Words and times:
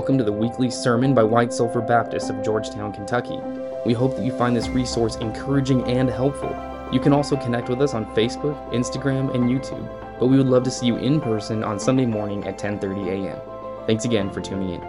Welcome 0.00 0.16
to 0.16 0.24
the 0.24 0.32
weekly 0.32 0.70
sermon 0.70 1.12
by 1.12 1.22
White 1.22 1.52
Sulphur 1.52 1.82
Baptist 1.82 2.30
of 2.30 2.42
Georgetown, 2.42 2.90
Kentucky. 2.90 3.38
We 3.84 3.92
hope 3.92 4.16
that 4.16 4.24
you 4.24 4.32
find 4.32 4.56
this 4.56 4.70
resource 4.70 5.16
encouraging 5.16 5.84
and 5.84 6.08
helpful. 6.08 6.56
You 6.90 7.00
can 7.00 7.12
also 7.12 7.36
connect 7.36 7.68
with 7.68 7.82
us 7.82 7.92
on 7.92 8.06
Facebook, 8.14 8.56
Instagram, 8.72 9.34
and 9.34 9.44
YouTube, 9.44 9.86
but 10.18 10.28
we 10.28 10.38
would 10.38 10.46
love 10.46 10.62
to 10.62 10.70
see 10.70 10.86
you 10.86 10.96
in 10.96 11.20
person 11.20 11.62
on 11.62 11.78
Sunday 11.78 12.06
morning 12.06 12.46
at 12.46 12.56
10:30 12.56 13.08
a.m. 13.10 13.38
Thanks 13.86 14.06
again 14.06 14.30
for 14.30 14.40
tuning 14.40 14.70
in. 14.70 14.82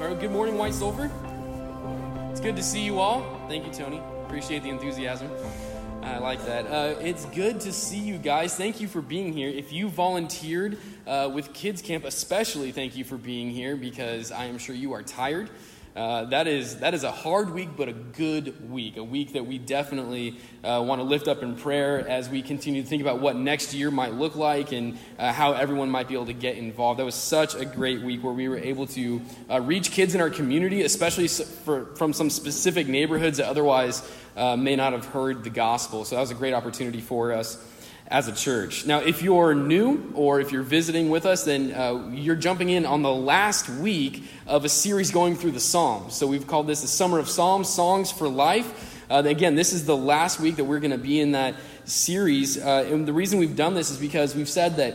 All 0.00 0.08
right, 0.08 0.18
good 0.18 0.32
morning, 0.32 0.58
White 0.58 0.74
Sulphur. 0.74 1.08
It's 2.32 2.40
good 2.40 2.56
to 2.56 2.62
see 2.62 2.82
you 2.82 2.98
all. 2.98 3.22
Thank 3.46 3.66
you, 3.66 3.72
Tony. 3.72 4.02
Appreciate 4.24 4.64
the 4.64 4.70
enthusiasm. 4.70 5.30
I 6.02 6.18
like 6.18 6.44
that. 6.46 6.66
Uh, 6.66 6.98
it's 7.00 7.26
good 7.26 7.60
to 7.60 7.72
see 7.72 7.98
you 7.98 8.18
guys. 8.18 8.56
Thank 8.56 8.80
you 8.80 8.88
for 8.88 9.00
being 9.00 9.32
here. 9.32 9.48
If 9.48 9.72
you 9.72 9.88
volunteered 9.88 10.78
uh, 11.06 11.30
with 11.32 11.52
Kids 11.52 11.80
Camp, 11.80 12.04
especially 12.04 12.72
thank 12.72 12.96
you 12.96 13.04
for 13.04 13.16
being 13.16 13.50
here 13.50 13.76
because 13.76 14.32
I 14.32 14.46
am 14.46 14.58
sure 14.58 14.74
you 14.74 14.94
are 14.94 15.02
tired. 15.02 15.48
Uh, 15.94 16.24
that 16.24 16.46
is 16.46 16.78
that 16.78 16.94
is 16.94 17.04
a 17.04 17.10
hard 17.10 17.52
week, 17.52 17.68
but 17.76 17.86
a 17.86 17.92
good 17.92 18.70
week. 18.70 18.96
A 18.96 19.04
week 19.04 19.34
that 19.34 19.46
we 19.46 19.58
definitely 19.58 20.38
uh, 20.64 20.82
want 20.86 21.00
to 21.00 21.02
lift 21.02 21.28
up 21.28 21.42
in 21.42 21.54
prayer 21.54 22.08
as 22.08 22.30
we 22.30 22.40
continue 22.40 22.82
to 22.82 22.88
think 22.88 23.02
about 23.02 23.20
what 23.20 23.36
next 23.36 23.74
year 23.74 23.90
might 23.90 24.14
look 24.14 24.34
like 24.34 24.72
and 24.72 24.98
uh, 25.18 25.32
how 25.32 25.52
everyone 25.52 25.90
might 25.90 26.08
be 26.08 26.14
able 26.14 26.26
to 26.26 26.32
get 26.32 26.56
involved. 26.56 26.98
That 26.98 27.04
was 27.04 27.14
such 27.14 27.54
a 27.54 27.66
great 27.66 28.00
week 28.00 28.24
where 28.24 28.32
we 28.32 28.48
were 28.48 28.56
able 28.56 28.86
to 28.88 29.20
uh, 29.50 29.60
reach 29.60 29.90
kids 29.90 30.14
in 30.14 30.22
our 30.22 30.30
community, 30.30 30.82
especially 30.82 31.28
for, 31.28 31.94
from 31.96 32.14
some 32.14 32.30
specific 32.30 32.88
neighborhoods 32.88 33.36
that 33.36 33.46
otherwise 33.46 34.02
uh, 34.34 34.56
may 34.56 34.76
not 34.76 34.94
have 34.94 35.04
heard 35.04 35.44
the 35.44 35.50
gospel. 35.50 36.06
So 36.06 36.14
that 36.14 36.22
was 36.22 36.30
a 36.30 36.34
great 36.34 36.54
opportunity 36.54 37.02
for 37.02 37.32
us 37.32 37.62
as 38.08 38.28
a 38.28 38.32
church. 38.32 38.86
Now, 38.86 38.98
if 38.98 39.22
you're 39.22 39.54
new 39.54 40.12
or 40.14 40.40
if 40.40 40.52
you're 40.52 40.62
visiting 40.62 41.08
with 41.08 41.24
us, 41.24 41.44
then 41.44 41.72
uh, 41.72 42.08
you're 42.12 42.36
jumping 42.36 42.68
in 42.68 42.84
on 42.84 43.02
the 43.02 43.12
last 43.12 43.68
week 43.68 44.24
of 44.46 44.64
a 44.64 44.68
series 44.68 45.10
going 45.10 45.34
through 45.36 45.52
the 45.52 45.60
Psalms. 45.60 46.14
So 46.14 46.26
we've 46.26 46.46
called 46.46 46.66
this 46.66 46.82
the 46.82 46.88
Summer 46.88 47.18
of 47.18 47.28
Psalms, 47.28 47.68
Songs 47.68 48.12
for 48.12 48.28
Life. 48.28 49.04
Uh, 49.10 49.22
again, 49.24 49.54
this 49.54 49.72
is 49.72 49.86
the 49.86 49.96
last 49.96 50.40
week 50.40 50.56
that 50.56 50.64
we're 50.64 50.80
going 50.80 50.90
to 50.90 50.98
be 50.98 51.20
in 51.20 51.32
that 51.32 51.54
series. 51.84 52.58
Uh, 52.58 52.86
and 52.88 53.06
the 53.06 53.12
reason 53.12 53.38
we've 53.38 53.56
done 53.56 53.74
this 53.74 53.90
is 53.90 53.98
because 53.98 54.34
we've 54.34 54.48
said 54.48 54.76
that 54.76 54.94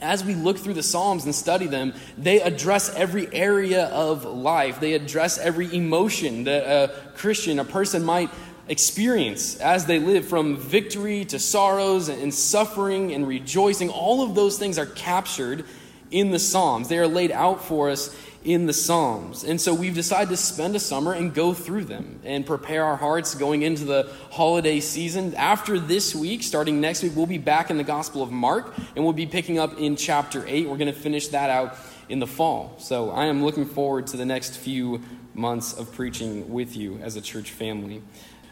as 0.00 0.24
we 0.24 0.34
look 0.34 0.58
through 0.58 0.74
the 0.74 0.82
Psalms 0.82 1.24
and 1.24 1.34
study 1.34 1.66
them, 1.66 1.94
they 2.18 2.40
address 2.40 2.94
every 2.94 3.32
area 3.32 3.86
of 3.86 4.24
life. 4.24 4.80
They 4.80 4.94
address 4.94 5.38
every 5.38 5.74
emotion 5.74 6.44
that 6.44 6.64
a 6.64 6.92
Christian, 7.16 7.58
a 7.58 7.64
person 7.64 8.04
might 8.04 8.30
experience 8.68 9.56
as 9.56 9.86
they 9.86 9.98
live 9.98 10.26
from 10.26 10.56
victory 10.56 11.24
to 11.26 11.38
sorrows 11.38 12.08
and 12.08 12.32
suffering 12.32 13.12
and 13.12 13.26
rejoicing. 13.26 13.90
All 13.90 14.22
of 14.22 14.34
those 14.34 14.58
things 14.58 14.78
are 14.78 14.86
captured 14.86 15.64
in 16.10 16.30
the 16.30 16.38
Psalms. 16.38 16.88
They 16.88 16.98
are 16.98 17.08
laid 17.08 17.32
out 17.32 17.62
for 17.62 17.90
us 17.90 18.16
in 18.44 18.66
the 18.66 18.72
Psalms. 18.72 19.42
And 19.42 19.60
so 19.60 19.74
we've 19.74 19.94
decided 19.94 20.28
to 20.28 20.36
spend 20.36 20.76
a 20.76 20.78
summer 20.78 21.12
and 21.12 21.34
go 21.34 21.54
through 21.54 21.84
them 21.84 22.20
and 22.24 22.44
prepare 22.44 22.84
our 22.84 22.96
hearts 22.96 23.34
going 23.34 23.62
into 23.62 23.84
the 23.84 24.10
holiday 24.30 24.80
season. 24.80 25.34
After 25.34 25.78
this 25.78 26.14
week, 26.14 26.42
starting 26.42 26.80
next 26.80 27.02
week, 27.02 27.12
we'll 27.16 27.26
be 27.26 27.38
back 27.38 27.70
in 27.70 27.78
the 27.78 27.84
Gospel 27.84 28.22
of 28.22 28.30
Mark 28.30 28.74
and 28.94 29.04
we'll 29.04 29.14
be 29.14 29.26
picking 29.26 29.58
up 29.58 29.78
in 29.78 29.96
chapter 29.96 30.44
8. 30.46 30.68
We're 30.68 30.76
going 30.76 30.92
to 30.92 30.98
finish 30.98 31.28
that 31.28 31.50
out 31.50 31.76
in 32.08 32.18
the 32.18 32.26
fall. 32.26 32.76
So 32.78 33.10
I 33.10 33.26
am 33.26 33.42
looking 33.42 33.64
forward 33.64 34.06
to 34.08 34.16
the 34.16 34.26
next 34.26 34.56
few 34.56 35.02
months 35.32 35.72
of 35.72 35.92
preaching 35.92 36.52
with 36.52 36.76
you 36.76 36.98
as 36.98 37.16
a 37.16 37.20
church 37.20 37.50
family. 37.50 38.02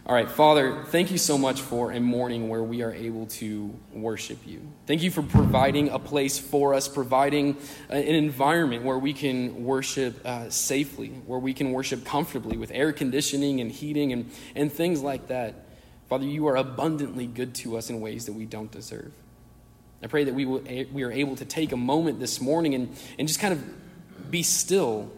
All 0.05 0.17
right, 0.17 0.29
Father, 0.29 0.83
thank 0.87 1.13
you 1.13 1.19
so 1.19 1.39
much 1.39 1.61
for 1.61 1.93
a 1.93 2.01
morning 2.01 2.49
where 2.49 2.63
we 2.65 2.83
are 2.83 2.93
able 2.93 3.27
to 3.27 3.73
worship 3.93 4.39
you. 4.45 4.61
Thank 4.89 5.05
you 5.05 5.13
for 5.13 5.23
providing 5.23 5.91
a 5.91 6.01
place 6.01 6.41
for 6.41 6.75
us, 6.75 6.89
providing 6.89 7.57
an 7.89 8.03
environment 8.03 8.83
where 8.83 8.99
we 8.99 9.13
can 9.13 9.65
worship 9.65 10.21
uh, 10.27 10.51
safely, 10.51 11.11
where 11.27 11.39
we 11.39 11.55
can 11.55 11.71
worship 11.71 12.05
comfortably 12.05 12.57
with 12.57 12.73
air 12.75 12.93
conditioning 12.93 13.61
and 13.61 13.71
heating 13.71 14.13
and, 14.13 14.29
and 14.57 14.73
things 14.73 15.03
like 15.03 15.29
that. 15.29 15.55
Father, 16.09 16.25
you 16.25 16.49
are 16.49 16.57
abundantly 16.57 17.29
good 17.29 17.55
to 17.55 17.77
us 17.77 17.89
in 17.89 18.01
ways 18.01 18.27
that 18.27 18.33
we 18.33 18.45
don't 18.45 18.73
deserve. 18.73 19.13
I 20.03 20.09
pray 20.09 20.25
that 20.25 20.35
we, 20.35 20.47
will, 20.47 20.65
we 20.93 21.05
are 21.05 21.13
able 21.13 21.37
to 21.37 21.45
take 21.45 21.71
a 21.71 21.77
moment 21.77 22.19
this 22.19 22.41
morning 22.41 22.75
and, 22.75 22.97
and 23.21 23.29
just 23.29 23.39
kind 23.39 23.55
of 23.55 24.33
be 24.33 24.43
still 24.43 25.13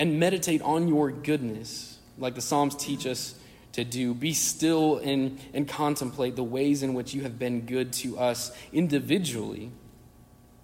and 0.00 0.18
meditate 0.18 0.62
on 0.62 0.88
your 0.88 1.10
goodness, 1.10 1.98
like 2.16 2.34
the 2.34 2.40
Psalms 2.40 2.74
teach 2.74 3.06
us 3.06 3.34
to 3.72 3.84
do. 3.84 4.14
Be 4.14 4.32
still 4.32 4.98
and, 4.98 5.38
and 5.52 5.66
contemplate 5.66 6.36
the 6.36 6.44
ways 6.44 6.82
in 6.82 6.94
which 6.94 7.14
you 7.14 7.22
have 7.22 7.38
been 7.38 7.62
good 7.62 7.92
to 7.94 8.18
us 8.18 8.56
individually 8.72 9.70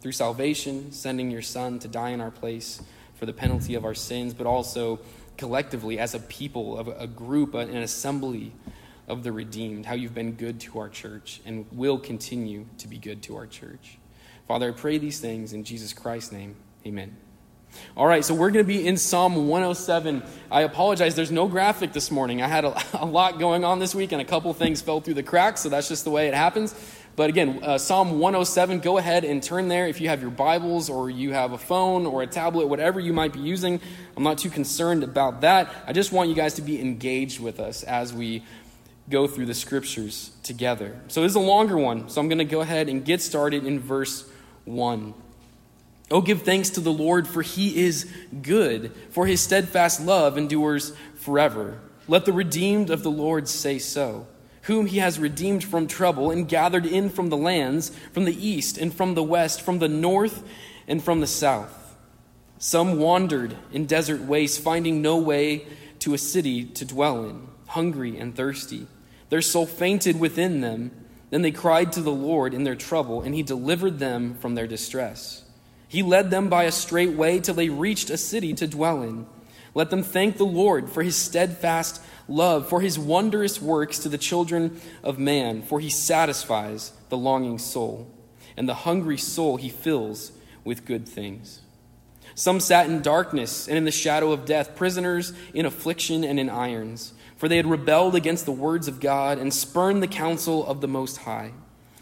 through 0.01 0.13
salvation, 0.13 0.93
sending 0.93 1.31
your 1.31 1.43
Son 1.43 1.79
to 1.81 1.89
die 1.89 2.11
in 2.11 2.21
our 2.21 2.31
place 2.31 2.83
for 3.15 3.27
the 3.27 3.33
penalty 3.33 3.75
of 3.75 3.85
our 3.85 3.95
sins, 3.95 4.33
but 4.33 4.47
also 4.47 5.01
collectively 5.37 5.99
as 5.99 6.15
a 6.15 6.21
people, 6.21 6.79
of 6.79 6.89
a 6.89 7.07
group, 7.07 7.55
an 7.55 7.77
assembly 7.77 8.53
of 9.09 9.23
the 9.23 9.33
redeemed, 9.33 9.87
how 9.87 9.95
you've 9.95 10.15
been 10.15 10.33
good 10.33 10.61
to 10.61 10.79
our 10.79 10.89
church 10.89 11.41
and 11.47 11.67
will 11.73 11.99
continue 11.99 12.67
to 12.77 12.87
be 12.87 12.99
good 12.99 13.23
to 13.23 13.37
our 13.37 13.47
church. 13.47 13.99
Father, 14.47 14.69
I 14.69 14.73
pray 14.73 14.99
these 14.99 15.21
things 15.21 15.53
in 15.53 15.65
Jesus 15.65 15.93
Christ's 15.93 16.33
name. 16.33 16.57
Amen. 16.87 17.28
All 17.97 18.07
right, 18.07 18.25
so 18.25 18.35
we're 18.35 18.51
going 18.51 18.65
to 18.65 18.69
be 18.69 18.87
in 18.87 18.97
Psalm 18.97 19.49
107. 19.49 20.23
I 20.51 20.63
apologize, 20.63 21.15
there's 21.15 21.33
no 21.33 21.49
graphic 21.49 21.93
this 21.93 22.11
morning. 22.11 22.43
I 22.43 22.49
had 22.49 22.65
a, 22.65 22.81
a, 23.03 23.05
lot 23.05 23.39
going 23.39 23.65
on 23.65 23.79
this 23.79 23.95
week, 23.95 24.13
and 24.13 24.21
a 24.21 24.25
couple 24.25 24.53
things 24.55 24.81
fell 24.81 25.01
through 25.01 25.15
the 25.15 25.23
cracks, 25.23 25.63
so 25.63 25.69
that's 25.69 25.89
just 25.89 26.05
the 26.05 26.11
way 26.11 26.29
it 26.29 26.35
happens. 26.35 26.75
But 27.17 27.31
again, 27.31 27.59
uh, 27.65 27.79
Psalm 27.79 28.21
107, 28.21 28.79
go 28.79 28.97
ahead 28.97 29.25
and 29.25 29.43
turn 29.43 29.67
there 29.67 29.89
if 29.89 30.01
you 30.01 30.09
have 30.09 30.23
your 30.23 30.31
Bibles 30.31 30.89
or 30.89 31.11
you 31.11 31.33
have 31.33 31.51
a 31.51 31.59
phone 31.59 32.07
or 32.07 32.23
a 32.23 32.29
tablet, 32.29 32.69
whatever 32.69 33.01
you 33.01 33.13
might 33.13 33.33
be 33.33 33.41
using. 33.41 33.81
I'm 34.17 34.23
not 34.23 34.39
too 34.39 34.51
concerned 34.51 35.03
about 35.03 35.41
that. 35.41 35.75
I 35.85 35.93
just 35.93 36.13
want 36.13 36.29
you 36.29 36.37
guys 36.37 36.55
to 36.55 36.63
be 36.63 36.81
engaged 36.81 37.41
with 37.41 37.59
us 37.59 37.83
as 37.83 38.15
we 38.15 38.45
go 39.11 39.27
through 39.27 39.47
the 39.47 39.55
scriptures 39.55 40.31
together. 40.45 41.01
So 41.09 41.23
this 41.23 41.31
is 41.31 41.37
a 41.37 41.41
longer 41.41 41.77
one, 41.77 42.09
so 42.09 42.21
I'm 42.21 42.29
going 42.29 42.39
to 42.39 42.45
go 42.45 42.61
ahead 42.61 42.89
and 42.89 43.05
get 43.05 43.21
started 43.21 43.67
in 43.67 43.81
verse 43.81 44.25
1. 44.65 45.15
Oh, 46.11 46.23
give 46.23 46.43
thanks 46.43 46.71
to 46.71 46.81
the 46.81 46.93
Lord, 46.93 47.29
for 47.29 47.43
he 47.43 47.85
is 47.85 48.11
good, 48.43 48.93
for 49.11 49.27
his 49.27 49.43
steadfast 49.43 50.01
love 50.01 50.39
endures 50.39 50.95
forever. 51.17 51.81
Let 52.07 52.25
the 52.25 52.33
redeemed 52.33 52.89
of 52.89 53.03
the 53.03 53.11
Lord 53.11 53.47
say 53.47 53.79
so, 53.79 54.27
whom 54.63 54.87
he 54.87 54.99
has 54.99 55.19
redeemed 55.19 55.63
from 55.63 55.87
trouble 55.87 56.31
and 56.31 56.49
gathered 56.49 56.87
in 56.87 57.11
from 57.11 57.29
the 57.29 57.37
lands, 57.37 57.91
from 58.13 58.25
the 58.25 58.47
east 58.47 58.79
and 58.79 58.93
from 58.93 59.15
the 59.15 59.23
west, 59.23 59.61
from 59.61 59.79
the 59.79 59.89
north 59.89 60.43
and 60.87 61.03
from 61.03 61.21
the 61.21 61.27
south. 61.27 61.97
Some 62.57 62.99
wandered 62.99 63.57
in 63.73 63.85
desert 63.85 64.23
wastes, 64.23 64.59
finding 64.59 65.03
no 65.03 65.19
way 65.19 65.67
to 66.01 66.15
a 66.15 66.19
city 66.19 66.65
to 66.65 66.85
dwell 66.87 67.25
in, 67.25 67.49
hungry 67.67 68.19
and 68.19 68.35
thirsty. 68.35 68.87
Their 69.29 69.43
soul 69.43 69.67
fainted 69.67 70.19
within 70.19 70.63
them. 70.63 70.91
Then 71.31 71.43
they 71.43 71.51
cried 71.51 71.93
to 71.93 72.01
the 72.01 72.11
Lord 72.11 72.55
in 72.55 72.65
their 72.65 72.75
trouble, 72.75 73.21
and 73.21 73.35
he 73.35 73.43
delivered 73.43 73.99
them 73.99 74.35
from 74.35 74.55
their 74.55 74.67
distress. 74.67 75.45
He 75.89 76.03
led 76.03 76.31
them 76.31 76.49
by 76.49 76.65
a 76.65 76.73
straight 76.73 77.13
way 77.13 77.41
till 77.41 77.55
they 77.55 77.71
reached 77.71 78.11
a 78.11 78.19
city 78.19 78.53
to 78.55 78.67
dwell 78.67 79.03
in. 79.03 79.27
Let 79.75 79.91
them 79.91 80.03
thank 80.03 80.37
the 80.37 80.45
Lord 80.45 80.91
for 80.91 81.03
his 81.03 81.17
steadfast 81.17 82.03
love, 82.29 82.69
for 82.69 82.81
his 82.81 82.99
wondrous 82.99 83.61
works 83.61 83.99
to 84.01 84.09
the 84.09 84.19
children 84.19 84.81
of 85.03 85.19
man, 85.19 85.63
for 85.63 85.81
he 85.81 85.89
satisfies 85.89 86.93
the 87.09 87.17
longing 87.17 87.59
soul, 87.59 88.07
and 88.57 88.69
the 88.69 88.75
hungry 88.75 89.17
soul 89.17 89.57
he 89.57 89.71
fills 89.71 90.33
with 90.65 90.85
good 90.85 91.09
things. 91.09 91.63
Some 92.35 92.61
sat 92.61 92.87
in 92.87 93.03
darkness 93.03 93.67
and 93.67 93.77
in 93.77 93.85
the 93.85 93.91
shadow 93.91 94.31
of 94.33 94.45
death, 94.45 94.77
prisoners 94.77 95.33
in 95.55 95.67
affliction 95.67 96.23
and 96.23 96.39
in 96.39 96.51
irons, 96.51 97.15
for 97.37 97.49
they 97.49 97.57
had 97.57 97.67
rebelled 97.67 98.15
against 98.15 98.45
the 98.45 98.53
words 98.53 98.89
of 98.89 99.01
God 99.01 99.39
and 99.39 99.53
spurned 99.53 100.03
the 100.03 100.07
counsel 100.07 100.67
of 100.67 100.81
the 100.81 100.89
Most 100.89 101.19
High. 101.19 101.53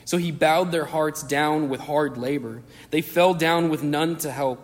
So 0.07 0.17
he 0.19 0.31
bowed 0.31 0.71
their 0.71 0.85
hearts 0.85 1.23
down 1.25 1.69
with 1.69 1.81
hard 1.81 2.17
labor. 2.17 2.63
They 2.91 3.03
fell 3.03 3.35
down 3.35 3.69
with 3.69 3.83
none 3.83 4.17
to 4.19 4.31
help. 4.31 4.63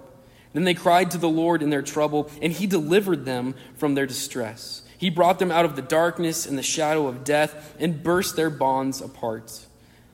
Then 0.52 0.62
they 0.64 0.72
cried 0.72 1.10
to 1.10 1.18
the 1.18 1.28
Lord 1.28 1.62
in 1.62 1.70
their 1.70 1.82
trouble, 1.82 2.30
and 2.40 2.52
he 2.52 2.66
delivered 2.66 3.24
them 3.24 3.56
from 3.76 3.94
their 3.94 4.06
distress. 4.06 4.82
He 4.96 5.10
brought 5.10 5.40
them 5.40 5.50
out 5.50 5.64
of 5.64 5.74
the 5.74 5.82
darkness 5.82 6.46
and 6.46 6.56
the 6.56 6.62
shadow 6.62 7.08
of 7.08 7.24
death 7.24 7.74
and 7.80 8.04
burst 8.04 8.36
their 8.36 8.50
bonds 8.50 9.00
apart. 9.00 9.66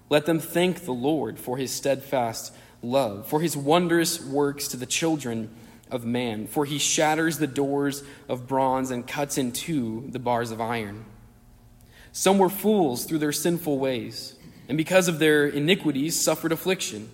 Let 0.09 0.25
them 0.25 0.41
thank 0.41 0.87
the 0.87 0.93
Lord 0.93 1.39
for 1.39 1.59
his 1.59 1.73
steadfast 1.73 2.55
love, 2.81 3.27
for 3.27 3.43
his 3.43 3.55
wondrous 3.55 4.25
works 4.25 4.67
to 4.69 4.79
the 4.79 4.87
children 4.87 5.51
of 5.91 6.07
man, 6.07 6.47
for 6.47 6.65
he 6.65 6.79
shatters 6.79 7.37
the 7.37 7.47
doors 7.47 8.03
of 8.31 8.47
bronze 8.47 8.91
and 8.91 9.07
cuts 9.07 9.37
in 9.37 9.53
two 9.53 10.07
the 10.09 10.19
bars 10.19 10.51
of 10.51 10.61
iron. 10.61 11.05
Some 12.13 12.39
were 12.39 12.49
fools 12.49 13.05
through 13.05 13.19
their 13.19 13.33
sinful 13.33 13.79
ways 13.79 14.38
and 14.69 14.77
because 14.77 15.09
of 15.09 15.19
their 15.19 15.47
iniquities 15.47 16.21
suffered 16.21 16.53
affliction. 16.53 17.09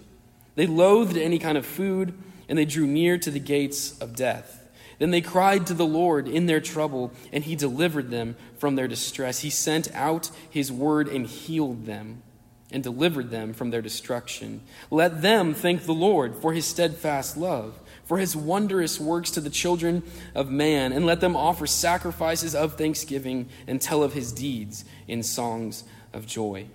They 0.56 0.66
loathed 0.66 1.16
any 1.16 1.38
kind 1.38 1.56
of 1.56 1.64
food, 1.64 2.14
and 2.48 2.58
they 2.58 2.64
drew 2.64 2.86
near 2.86 3.16
to 3.18 3.30
the 3.30 3.40
gates 3.40 3.98
of 3.98 4.16
death. 4.16 4.60
Then 4.98 5.10
they 5.10 5.20
cried 5.20 5.66
to 5.66 5.74
the 5.74 5.86
Lord 5.86 6.28
in 6.28 6.46
their 6.46 6.60
trouble, 6.60 7.12
and 7.32 7.44
he 7.44 7.56
delivered 7.56 8.10
them 8.10 8.36
from 8.58 8.76
their 8.76 8.88
distress. 8.88 9.40
He 9.40 9.50
sent 9.50 9.92
out 9.94 10.30
his 10.48 10.70
word 10.70 11.08
and 11.08 11.26
healed 11.26 11.86
them 11.86 12.22
and 12.70 12.82
delivered 12.82 13.30
them 13.30 13.52
from 13.52 13.70
their 13.70 13.82
destruction. 13.82 14.60
Let 14.90 15.22
them 15.22 15.54
thank 15.54 15.84
the 15.84 15.92
Lord 15.92 16.34
for 16.36 16.52
his 16.52 16.64
steadfast 16.64 17.36
love, 17.36 17.78
for 18.04 18.18
his 18.18 18.36
wondrous 18.36 18.98
works 18.98 19.30
to 19.32 19.40
the 19.40 19.50
children 19.50 20.02
of 20.34 20.50
man, 20.50 20.92
and 20.92 21.06
let 21.06 21.20
them 21.20 21.36
offer 21.36 21.66
sacrifices 21.66 22.54
of 22.54 22.76
thanksgiving 22.76 23.48
and 23.66 23.80
tell 23.80 24.02
of 24.02 24.12
his 24.12 24.32
deeds 24.32 24.84
in 25.06 25.22
songs 25.22 25.84
of 26.12 26.26
joy. 26.26 26.66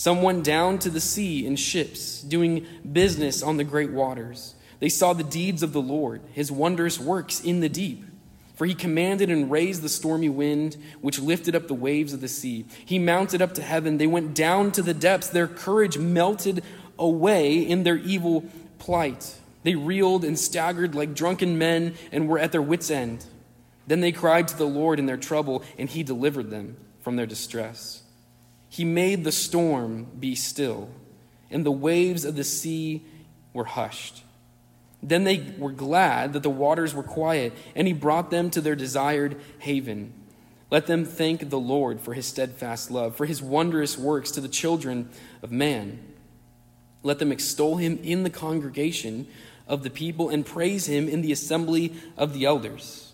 Some 0.00 0.22
went 0.22 0.44
down 0.44 0.78
to 0.78 0.88
the 0.88 0.98
sea 0.98 1.44
in 1.44 1.56
ships, 1.56 2.22
doing 2.22 2.66
business 2.90 3.42
on 3.42 3.58
the 3.58 3.64
great 3.64 3.90
waters. 3.90 4.54
They 4.78 4.88
saw 4.88 5.12
the 5.12 5.22
deeds 5.22 5.62
of 5.62 5.74
the 5.74 5.82
Lord, 5.82 6.22
his 6.32 6.50
wondrous 6.50 6.98
works 6.98 7.38
in 7.38 7.60
the 7.60 7.68
deep. 7.68 8.06
For 8.54 8.64
he 8.64 8.72
commanded 8.72 9.28
and 9.28 9.50
raised 9.50 9.82
the 9.82 9.90
stormy 9.90 10.30
wind, 10.30 10.78
which 11.02 11.18
lifted 11.18 11.54
up 11.54 11.68
the 11.68 11.74
waves 11.74 12.14
of 12.14 12.22
the 12.22 12.28
sea. 12.28 12.64
He 12.86 12.98
mounted 12.98 13.42
up 13.42 13.52
to 13.56 13.62
heaven. 13.62 13.98
They 13.98 14.06
went 14.06 14.34
down 14.34 14.72
to 14.72 14.80
the 14.80 14.94
depths. 14.94 15.28
Their 15.28 15.46
courage 15.46 15.98
melted 15.98 16.64
away 16.98 17.58
in 17.58 17.82
their 17.82 17.98
evil 17.98 18.46
plight. 18.78 19.36
They 19.64 19.74
reeled 19.74 20.24
and 20.24 20.38
staggered 20.38 20.94
like 20.94 21.12
drunken 21.12 21.58
men 21.58 21.94
and 22.10 22.26
were 22.26 22.38
at 22.38 22.52
their 22.52 22.62
wits' 22.62 22.90
end. 22.90 23.26
Then 23.86 24.00
they 24.00 24.12
cried 24.12 24.48
to 24.48 24.56
the 24.56 24.64
Lord 24.64 24.98
in 24.98 25.04
their 25.04 25.18
trouble, 25.18 25.62
and 25.76 25.90
he 25.90 26.02
delivered 26.02 26.48
them 26.48 26.78
from 27.02 27.16
their 27.16 27.26
distress. 27.26 27.99
He 28.70 28.84
made 28.84 29.24
the 29.24 29.32
storm 29.32 30.06
be 30.18 30.36
still, 30.36 30.88
and 31.50 31.66
the 31.66 31.72
waves 31.72 32.24
of 32.24 32.36
the 32.36 32.44
sea 32.44 33.02
were 33.52 33.64
hushed. 33.64 34.22
Then 35.02 35.24
they 35.24 35.52
were 35.58 35.72
glad 35.72 36.32
that 36.34 36.44
the 36.44 36.50
waters 36.50 36.94
were 36.94 37.02
quiet, 37.02 37.52
and 37.74 37.88
he 37.88 37.92
brought 37.92 38.30
them 38.30 38.48
to 38.50 38.60
their 38.60 38.76
desired 38.76 39.40
haven. 39.58 40.12
Let 40.70 40.86
them 40.86 41.04
thank 41.04 41.50
the 41.50 41.58
Lord 41.58 42.00
for 42.00 42.14
his 42.14 42.26
steadfast 42.26 42.92
love, 42.92 43.16
for 43.16 43.26
his 43.26 43.42
wondrous 43.42 43.98
works 43.98 44.30
to 44.32 44.40
the 44.40 44.48
children 44.48 45.08
of 45.42 45.50
man. 45.50 45.98
Let 47.02 47.18
them 47.18 47.32
extol 47.32 47.78
him 47.78 47.98
in 48.04 48.22
the 48.22 48.30
congregation 48.30 49.26
of 49.66 49.82
the 49.82 49.90
people 49.90 50.28
and 50.28 50.46
praise 50.46 50.86
him 50.86 51.08
in 51.08 51.22
the 51.22 51.32
assembly 51.32 51.94
of 52.16 52.34
the 52.34 52.44
elders. 52.44 53.09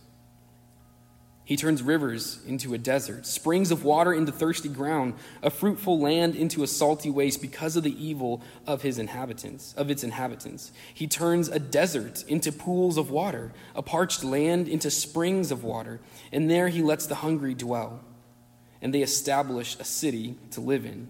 He 1.46 1.56
turns 1.56 1.80
rivers 1.80 2.40
into 2.44 2.74
a 2.74 2.78
desert, 2.78 3.24
springs 3.24 3.70
of 3.70 3.84
water 3.84 4.12
into 4.12 4.32
thirsty 4.32 4.68
ground, 4.68 5.14
a 5.44 5.48
fruitful 5.48 6.00
land 6.00 6.34
into 6.34 6.64
a 6.64 6.66
salty 6.66 7.08
waste 7.08 7.40
because 7.40 7.76
of 7.76 7.84
the 7.84 8.04
evil 8.04 8.42
of 8.66 8.82
his 8.82 8.98
inhabitants, 8.98 9.72
of 9.74 9.88
its 9.88 10.02
inhabitants. 10.02 10.72
He 10.92 11.06
turns 11.06 11.46
a 11.46 11.60
desert 11.60 12.24
into 12.26 12.50
pools 12.50 12.98
of 12.98 13.12
water, 13.12 13.52
a 13.76 13.82
parched 13.82 14.24
land 14.24 14.66
into 14.66 14.90
springs 14.90 15.52
of 15.52 15.62
water, 15.62 16.00
and 16.32 16.50
there 16.50 16.66
he 16.66 16.82
lets 16.82 17.06
the 17.06 17.14
hungry 17.14 17.54
dwell. 17.54 18.00
And 18.82 18.92
they 18.92 19.02
establish 19.02 19.76
a 19.78 19.84
city 19.84 20.34
to 20.50 20.60
live 20.60 20.84
in. 20.84 21.06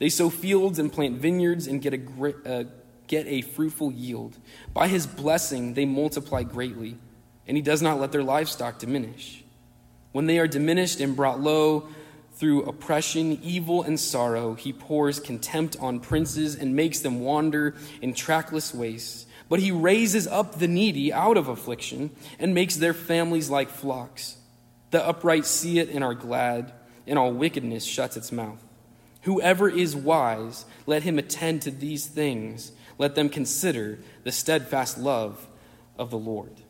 They 0.00 0.08
sow 0.08 0.30
fields 0.30 0.80
and 0.80 0.92
plant 0.92 1.18
vineyards 1.18 1.68
and 1.68 1.80
get 1.80 1.94
a, 1.94 2.34
uh, 2.44 2.64
get 3.06 3.28
a 3.28 3.42
fruitful 3.42 3.92
yield. 3.92 4.36
By 4.74 4.88
his 4.88 5.06
blessing, 5.06 5.74
they 5.74 5.84
multiply 5.84 6.42
greatly, 6.42 6.98
and 7.46 7.56
he 7.56 7.62
does 7.62 7.82
not 7.82 8.00
let 8.00 8.10
their 8.10 8.24
livestock 8.24 8.80
diminish. 8.80 9.44
When 10.16 10.24
they 10.24 10.38
are 10.38 10.48
diminished 10.48 11.00
and 11.00 11.14
brought 11.14 11.40
low 11.40 11.88
through 12.36 12.62
oppression, 12.62 13.38
evil, 13.42 13.82
and 13.82 14.00
sorrow, 14.00 14.54
he 14.54 14.72
pours 14.72 15.20
contempt 15.20 15.76
on 15.78 16.00
princes 16.00 16.54
and 16.54 16.74
makes 16.74 17.00
them 17.00 17.20
wander 17.20 17.74
in 18.00 18.14
trackless 18.14 18.72
wastes. 18.72 19.26
But 19.50 19.60
he 19.60 19.70
raises 19.70 20.26
up 20.26 20.54
the 20.54 20.68
needy 20.68 21.12
out 21.12 21.36
of 21.36 21.48
affliction 21.48 22.12
and 22.38 22.54
makes 22.54 22.76
their 22.76 22.94
families 22.94 23.50
like 23.50 23.68
flocks. 23.68 24.38
The 24.90 25.06
upright 25.06 25.44
see 25.44 25.80
it 25.80 25.90
and 25.90 26.02
are 26.02 26.14
glad, 26.14 26.72
and 27.06 27.18
all 27.18 27.34
wickedness 27.34 27.84
shuts 27.84 28.16
its 28.16 28.32
mouth. 28.32 28.64
Whoever 29.24 29.68
is 29.68 29.94
wise, 29.94 30.64
let 30.86 31.02
him 31.02 31.18
attend 31.18 31.60
to 31.60 31.70
these 31.70 32.06
things. 32.06 32.72
Let 32.96 33.16
them 33.16 33.28
consider 33.28 33.98
the 34.24 34.32
steadfast 34.32 34.96
love 34.96 35.46
of 35.98 36.08
the 36.08 36.16
Lord. 36.16 36.62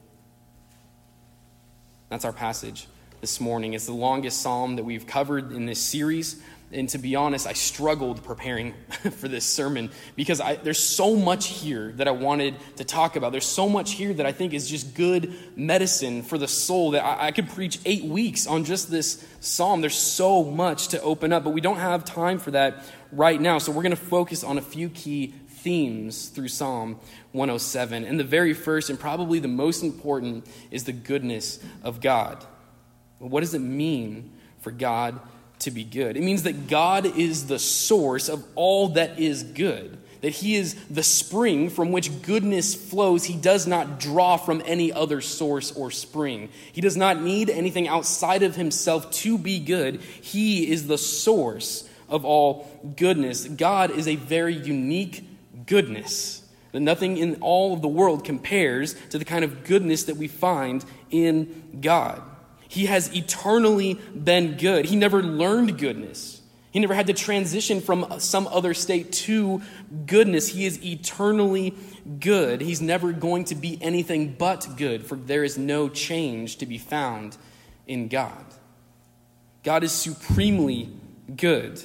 That's 2.09 2.25
our 2.25 2.33
passage 2.33 2.89
this 3.21 3.41
morning. 3.41 3.75
It's 3.75 3.87
the 3.87 3.93
longest 3.93 4.41
psalm 4.41 4.77
that 4.77 4.85
we've 4.85 5.07
covered 5.07 5.53
in 5.53 5.67
this 5.67 5.81
series. 5.81 6.41
And 6.73 6.89
to 6.91 6.99
be 6.99 7.15
honest, 7.15 7.47
I 7.47 7.53
struggled 7.53 8.25
preparing 8.25 8.75
for 9.13 9.29
this 9.29 9.45
sermon 9.45 9.91
because 10.17 10.41
I, 10.41 10.57
there's 10.57 10.81
so 10.81 11.15
much 11.15 11.47
here 11.47 11.93
that 11.93 12.09
I 12.09 12.11
wanted 12.11 12.57
to 12.77 12.85
talk 12.85 13.15
about. 13.15 13.31
There's 13.31 13.47
so 13.47 13.69
much 13.69 13.93
here 13.93 14.13
that 14.15 14.27
I 14.27 14.33
think 14.33 14.53
is 14.53 14.69
just 14.69 14.95
good 14.95 15.33
medicine 15.57 16.23
for 16.23 16.39
the 16.39 16.49
soul 16.49 16.91
that 16.93 17.05
I, 17.05 17.29
I 17.29 17.31
could 17.31 17.49
preach 17.49 17.79
eight 17.85 18.05
weeks 18.05 18.47
on 18.47 18.65
just 18.65 18.91
this 18.91 19.25
psalm. 19.41 19.81
There's 19.81 19.95
so 19.95 20.43
much 20.43 20.89
to 20.89 21.01
open 21.03 21.33
up, 21.33 21.45
but 21.45 21.51
we 21.51 21.61
don't 21.61 21.79
have 21.79 22.05
time 22.05 22.39
for 22.39 22.51
that 22.51 22.85
right 23.13 23.41
now. 23.41 23.59
So 23.59 23.71
we're 23.71 23.83
going 23.83 23.91
to 23.91 23.97
focus 23.97 24.43
on 24.43 24.59
a 24.59 24.63
few 24.63 24.89
key 24.89 25.35
themes 25.49 26.29
through 26.29 26.49
Psalm 26.49 26.99
107. 27.33 28.05
And 28.05 28.19
the 28.19 28.25
very 28.25 28.55
first 28.55 28.91
and 28.91 28.99
probably 28.99 29.39
the 29.39 29.49
most 29.49 29.83
important 29.83 30.47
is 30.71 30.85
the 30.85 30.93
goodness 30.93 31.61
of 31.83 32.01
God. 32.01 32.45
What 33.19 33.41
does 33.41 33.55
it 33.55 33.61
mean 33.61 34.33
for 34.61 34.71
God 34.71 35.19
to 35.61 35.71
be 35.71 35.85
good? 35.85 36.17
It 36.17 36.23
means 36.23 36.43
that 36.43 36.69
God 36.69 37.07
is 37.07 37.47
the 37.47 37.59
source 37.59 38.29
of 38.29 38.45
all 38.55 38.89
that 38.91 39.19
is 39.19 39.43
good, 39.43 39.97
that 40.21 40.31
He 40.31 40.57
is 40.57 40.75
the 40.91 41.03
spring 41.03 41.71
from 41.71 41.93
which 41.93 42.23
goodness 42.23 42.75
flows. 42.75 43.25
He 43.25 43.37
does 43.37 43.67
not 43.67 43.99
draw 43.99 44.37
from 44.37 44.63
any 44.67 44.93
other 44.93 45.21
source 45.21 45.73
or 45.73 45.91
spring. 45.91 46.51
He 46.73 46.81
does 46.81 46.97
not 46.97 47.23
need 47.23 47.49
anything 47.49 47.89
outside 47.89 48.43
of 48.43 48.57
Himself 48.57 49.11
to 49.13 49.39
be 49.39 49.61
good. 49.61 50.01
He 50.01 50.71
is 50.71 50.87
the 50.87 50.99
source 50.99 51.89
of 52.09 52.25
all 52.25 52.69
goodness. 52.97 53.47
God 53.47 53.91
is 53.91 54.07
a 54.07 54.17
very 54.17 54.55
unique 54.55 55.25
goodness. 55.67 56.43
That 56.73 56.81
nothing 56.81 57.17
in 57.17 57.37
all 57.41 57.73
of 57.73 57.81
the 57.81 57.89
world 57.89 58.25
compares 58.25 58.95
to 59.11 59.19
the 59.19 59.25
kind 59.25 59.45
of 59.45 59.65
goodness 59.65 60.05
that 60.05 60.17
we 60.17 60.29
find 60.29 60.85
in 61.11 61.79
God. 61.81 62.23
He 62.69 62.87
has 62.87 63.15
eternally 63.15 63.95
been 63.95 64.57
good. 64.57 64.87
He 64.87 64.97
never 64.97 65.23
learned 65.23 65.79
goodness. 65.79 66.43
He 66.71 66.81
never 66.81 66.95
had 66.95 67.07
to 67.07 67.15
transition 67.15 67.81
from 67.81 68.21
some 68.21 68.47
other 68.49 68.75
state 68.75 69.11
to 69.13 69.63
goodness. 70.05 70.49
He 70.49 70.67
is 70.67 70.85
eternally 70.85 71.75
good. 72.21 72.61
He's 72.61 72.83
never 72.83 73.13
going 73.13 73.45
to 73.47 73.55
be 73.55 73.79
anything 73.81 74.35
but 74.39 74.69
good, 74.77 75.07
for 75.07 75.17
there 75.17 75.43
is 75.43 75.57
no 75.57 75.89
change 75.89 76.57
to 76.57 76.67
be 76.67 76.77
found 76.77 77.39
in 77.87 78.09
God. 78.09 78.45
God 79.63 79.85
is 79.85 79.93
supremely 79.93 80.91
good. 81.35 81.83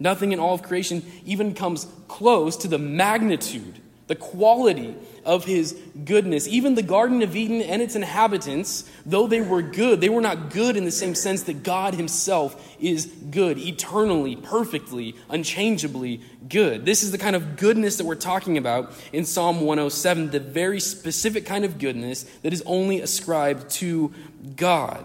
Nothing 0.00 0.32
in 0.32 0.40
all 0.40 0.54
of 0.54 0.62
creation 0.62 1.04
even 1.24 1.54
comes 1.54 1.86
close 2.08 2.56
to 2.58 2.68
the 2.68 2.78
magnitude, 2.78 3.80
the 4.08 4.16
quality 4.16 4.96
of 5.24 5.44
his 5.44 5.78
goodness. 6.04 6.48
Even 6.48 6.74
the 6.74 6.82
Garden 6.82 7.22
of 7.22 7.36
Eden 7.36 7.60
and 7.60 7.80
its 7.82 7.94
inhabitants, 7.94 8.90
though 9.04 9.26
they 9.26 9.42
were 9.42 9.62
good, 9.62 10.00
they 10.00 10.08
were 10.08 10.22
not 10.22 10.50
good 10.50 10.76
in 10.76 10.84
the 10.84 10.90
same 10.90 11.14
sense 11.14 11.42
that 11.44 11.62
God 11.62 11.94
himself 11.94 12.76
is 12.80 13.06
good, 13.30 13.58
eternally, 13.58 14.36
perfectly, 14.36 15.14
unchangeably 15.28 16.22
good. 16.48 16.86
This 16.86 17.02
is 17.02 17.12
the 17.12 17.18
kind 17.18 17.36
of 17.36 17.56
goodness 17.56 17.98
that 17.98 18.06
we're 18.06 18.14
talking 18.14 18.56
about 18.56 18.92
in 19.12 19.26
Psalm 19.26 19.60
107, 19.60 20.30
the 20.30 20.40
very 20.40 20.80
specific 20.80 21.44
kind 21.44 21.64
of 21.66 21.78
goodness 21.78 22.24
that 22.42 22.52
is 22.54 22.62
only 22.64 23.00
ascribed 23.00 23.70
to 23.72 24.12
God. 24.56 25.04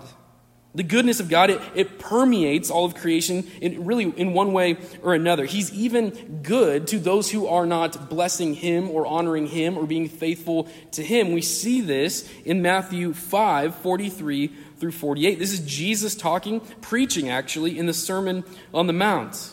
The 0.76 0.84
goodness 0.84 1.20
of 1.20 1.30
God, 1.30 1.52
it, 1.52 1.62
it, 1.76 2.00
permeates 2.00 2.72
all 2.72 2.86
of 2.86 2.96
creation 2.96 3.46
in 3.62 3.86
really 3.86 4.06
in 4.06 4.34
one 4.34 4.54
way 4.54 4.78
or 5.04 5.14
another. 5.14 5.46
He's 5.46 5.72
even 5.72 6.40
good 6.42 6.88
to 6.88 7.00
those 7.00 7.30
who 7.30 7.46
are 7.46 7.68
not 7.68 8.10
blessing 8.10 8.56
him 8.56 8.90
or 8.90 9.06
honoring 9.06 9.46
him 9.46 9.78
or 9.78 9.86
being 9.86 10.10
faithful 10.10 10.68
to 10.94 11.04
him. 11.04 11.32
We 11.32 11.44
see 11.44 11.82
this 11.82 12.28
in 12.44 12.64
Matthew 12.64 13.14
5, 13.14 13.76
43 13.76 14.48
through 14.80 14.92
48. 14.92 15.38
This 15.38 15.54
is 15.54 15.60
Jesus 15.60 16.16
talking, 16.16 16.60
preaching 16.82 17.30
actually, 17.30 17.78
in 17.78 17.86
the 17.86 17.94
Sermon 17.94 18.44
on 18.74 18.88
the 18.88 18.94
Mount. 18.94 19.53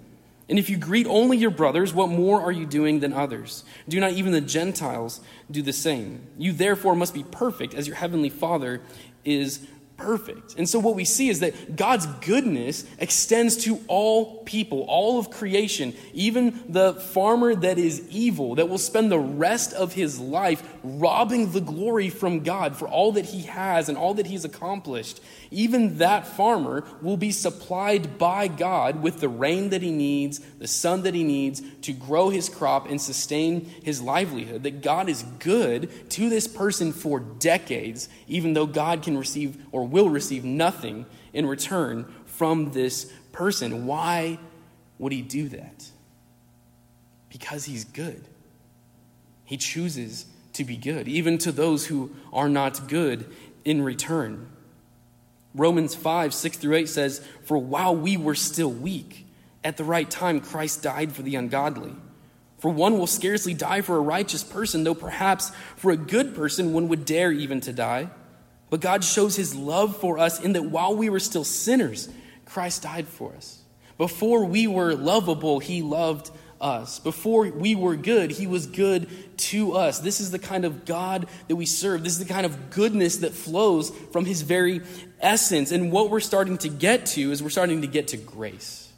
And 0.51 0.59
if 0.59 0.69
you 0.69 0.75
greet 0.75 1.07
only 1.07 1.37
your 1.37 1.49
brothers, 1.49 1.93
what 1.93 2.09
more 2.09 2.41
are 2.41 2.51
you 2.51 2.65
doing 2.65 2.99
than 2.99 3.13
others? 3.13 3.63
Do 3.87 4.01
not 4.01 4.11
even 4.11 4.33
the 4.33 4.41
Gentiles 4.41 5.21
do 5.49 5.61
the 5.61 5.71
same? 5.71 6.27
You 6.37 6.51
therefore 6.51 6.93
must 6.93 7.13
be 7.13 7.23
perfect 7.23 7.73
as 7.73 7.87
your 7.87 7.95
heavenly 7.95 8.29
Father 8.29 8.81
is 9.23 9.65
perfect. 10.01 10.55
And 10.57 10.67
so 10.67 10.79
what 10.79 10.95
we 10.95 11.05
see 11.05 11.29
is 11.29 11.39
that 11.41 11.75
God's 11.75 12.05
goodness 12.25 12.85
extends 12.97 13.57
to 13.65 13.79
all 13.87 14.43
people, 14.43 14.81
all 14.87 15.19
of 15.19 15.29
creation, 15.29 15.93
even 16.13 16.63
the 16.67 16.93
farmer 16.93 17.55
that 17.55 17.77
is 17.77 18.07
evil, 18.09 18.55
that 18.55 18.69
will 18.69 18.77
spend 18.77 19.11
the 19.11 19.19
rest 19.19 19.73
of 19.73 19.93
his 19.93 20.19
life 20.19 20.63
robbing 20.83 21.51
the 21.51 21.61
glory 21.61 22.09
from 22.09 22.41
God 22.41 22.75
for 22.75 22.87
all 22.87 23.11
that 23.13 23.25
he 23.25 23.43
has 23.43 23.89
and 23.89 23.97
all 23.97 24.15
that 24.15 24.25
he's 24.25 24.45
accomplished. 24.45 25.21
Even 25.51 25.97
that 25.97 26.25
farmer 26.25 26.83
will 27.01 27.17
be 27.17 27.31
supplied 27.31 28.17
by 28.17 28.47
God 28.47 29.03
with 29.03 29.19
the 29.19 29.29
rain 29.29 29.69
that 29.69 29.81
he 29.81 29.91
needs, 29.91 30.39
the 30.39 30.67
sun 30.67 31.03
that 31.03 31.13
he 31.13 31.23
needs 31.23 31.61
to 31.81 31.93
grow 31.93 32.29
his 32.29 32.49
crop 32.49 32.89
and 32.89 33.01
sustain 33.01 33.65
his 33.83 34.01
livelihood. 34.01 34.63
That 34.63 34.81
God 34.81 35.09
is 35.09 35.23
good 35.39 36.09
to 36.11 36.29
this 36.29 36.47
person 36.47 36.93
for 36.93 37.19
decades, 37.19 38.07
even 38.27 38.53
though 38.53 38.65
God 38.65 39.03
can 39.03 39.17
receive 39.17 39.57
or 39.71 39.85
will 39.91 40.09
receive 40.09 40.43
nothing 40.43 41.05
in 41.33 41.45
return 41.45 42.11
from 42.25 42.71
this 42.71 43.11
person. 43.31 43.85
Why 43.85 44.39
would 44.97 45.11
he 45.11 45.21
do 45.21 45.49
that? 45.49 45.89
Because 47.29 47.65
he's 47.65 47.83
good. 47.83 48.23
He 49.45 49.57
chooses 49.57 50.25
to 50.53 50.63
be 50.63 50.77
good, 50.77 51.07
even 51.07 51.37
to 51.39 51.51
those 51.51 51.87
who 51.87 52.11
are 52.31 52.49
not 52.49 52.87
good 52.87 53.29
in 53.63 53.81
return. 53.81 54.49
Romans 55.53 55.93
5, 55.95 56.33
6 56.33 56.57
through 56.57 56.75
8 56.75 56.89
says, 56.89 57.25
For 57.43 57.57
while 57.57 57.95
we 57.95 58.15
were 58.15 58.35
still 58.35 58.71
weak, 58.71 59.25
at 59.63 59.77
the 59.77 59.83
right 59.83 60.09
time 60.09 60.39
Christ 60.39 60.81
died 60.81 61.11
for 61.11 61.21
the 61.21 61.35
ungodly. 61.35 61.93
For 62.59 62.71
one 62.71 62.97
will 62.97 63.07
scarcely 63.07 63.53
die 63.53 63.81
for 63.81 63.97
a 63.97 64.01
righteous 64.01 64.43
person, 64.43 64.83
though 64.83 64.95
perhaps 64.95 65.51
for 65.75 65.91
a 65.91 65.97
good 65.97 66.35
person 66.35 66.73
one 66.73 66.87
would 66.89 67.05
dare 67.05 67.31
even 67.31 67.59
to 67.61 67.73
die. 67.73 68.09
But 68.71 68.79
God 68.79 69.03
shows 69.03 69.35
his 69.35 69.53
love 69.53 69.97
for 69.97 70.17
us 70.17 70.39
in 70.39 70.53
that 70.53 70.63
while 70.63 70.95
we 70.95 71.09
were 71.09 71.19
still 71.19 71.43
sinners, 71.43 72.09
Christ 72.45 72.83
died 72.83 73.07
for 73.07 73.35
us. 73.35 73.59
Before 73.97 74.45
we 74.45 74.65
were 74.65 74.95
lovable, 74.95 75.59
he 75.59 75.81
loved 75.81 76.31
us. 76.61 76.97
Before 76.97 77.49
we 77.49 77.75
were 77.75 77.97
good, 77.97 78.31
he 78.31 78.47
was 78.47 78.67
good 78.67 79.09
to 79.37 79.73
us. 79.73 79.99
This 79.99 80.21
is 80.21 80.31
the 80.31 80.39
kind 80.39 80.63
of 80.63 80.85
God 80.85 81.27
that 81.49 81.57
we 81.57 81.65
serve. 81.65 82.03
This 82.03 82.13
is 82.13 82.19
the 82.19 82.33
kind 82.33 82.45
of 82.45 82.69
goodness 82.69 83.17
that 83.17 83.33
flows 83.33 83.89
from 84.13 84.23
his 84.23 84.41
very 84.41 84.81
essence. 85.19 85.71
And 85.73 85.91
what 85.91 86.09
we're 86.09 86.21
starting 86.21 86.57
to 86.59 86.69
get 86.69 87.07
to 87.07 87.31
is 87.31 87.43
we're 87.43 87.49
starting 87.49 87.81
to 87.81 87.87
get 87.87 88.07
to 88.09 88.17
grace. 88.17 88.89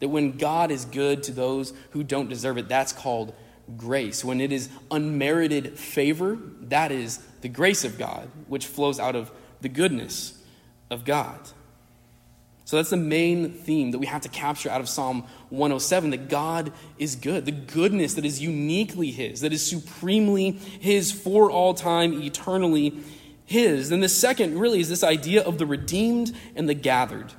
That 0.00 0.10
when 0.10 0.36
God 0.36 0.70
is 0.70 0.84
good 0.84 1.22
to 1.24 1.32
those 1.32 1.72
who 1.92 2.04
don't 2.04 2.28
deserve 2.28 2.58
it, 2.58 2.68
that's 2.68 2.92
called 2.92 3.34
grace. 3.76 4.24
When 4.24 4.40
it 4.40 4.52
is 4.52 4.68
unmerited 4.90 5.78
favor, 5.78 6.38
that 6.62 6.92
is 6.92 7.18
the 7.40 7.48
grace 7.48 7.84
of 7.84 7.98
God, 7.98 8.28
which 8.48 8.66
flows 8.66 9.00
out 9.00 9.16
of 9.16 9.30
the 9.60 9.68
goodness 9.68 10.38
of 10.90 11.04
God. 11.04 11.38
So 12.70 12.76
that's 12.76 12.90
the 12.90 12.96
main 12.96 13.50
theme 13.50 13.90
that 13.90 13.98
we 13.98 14.06
have 14.06 14.20
to 14.22 14.28
capture 14.28 14.70
out 14.70 14.80
of 14.80 14.88
Psalm 14.88 15.26
107 15.48 16.10
that 16.10 16.28
God 16.28 16.72
is 16.98 17.16
good, 17.16 17.44
the 17.44 17.50
goodness 17.50 18.14
that 18.14 18.24
is 18.24 18.40
uniquely 18.40 19.10
His, 19.10 19.40
that 19.40 19.52
is 19.52 19.68
supremely 19.68 20.52
His 20.52 21.10
for 21.10 21.50
all 21.50 21.74
time, 21.74 22.22
eternally 22.22 23.00
His. 23.44 23.90
And 23.90 24.00
the 24.00 24.08
second 24.08 24.56
really 24.56 24.78
is 24.78 24.88
this 24.88 25.02
idea 25.02 25.42
of 25.42 25.58
the 25.58 25.66
redeemed 25.66 26.32
and 26.54 26.68
the 26.68 26.74
gathered. 26.74 27.32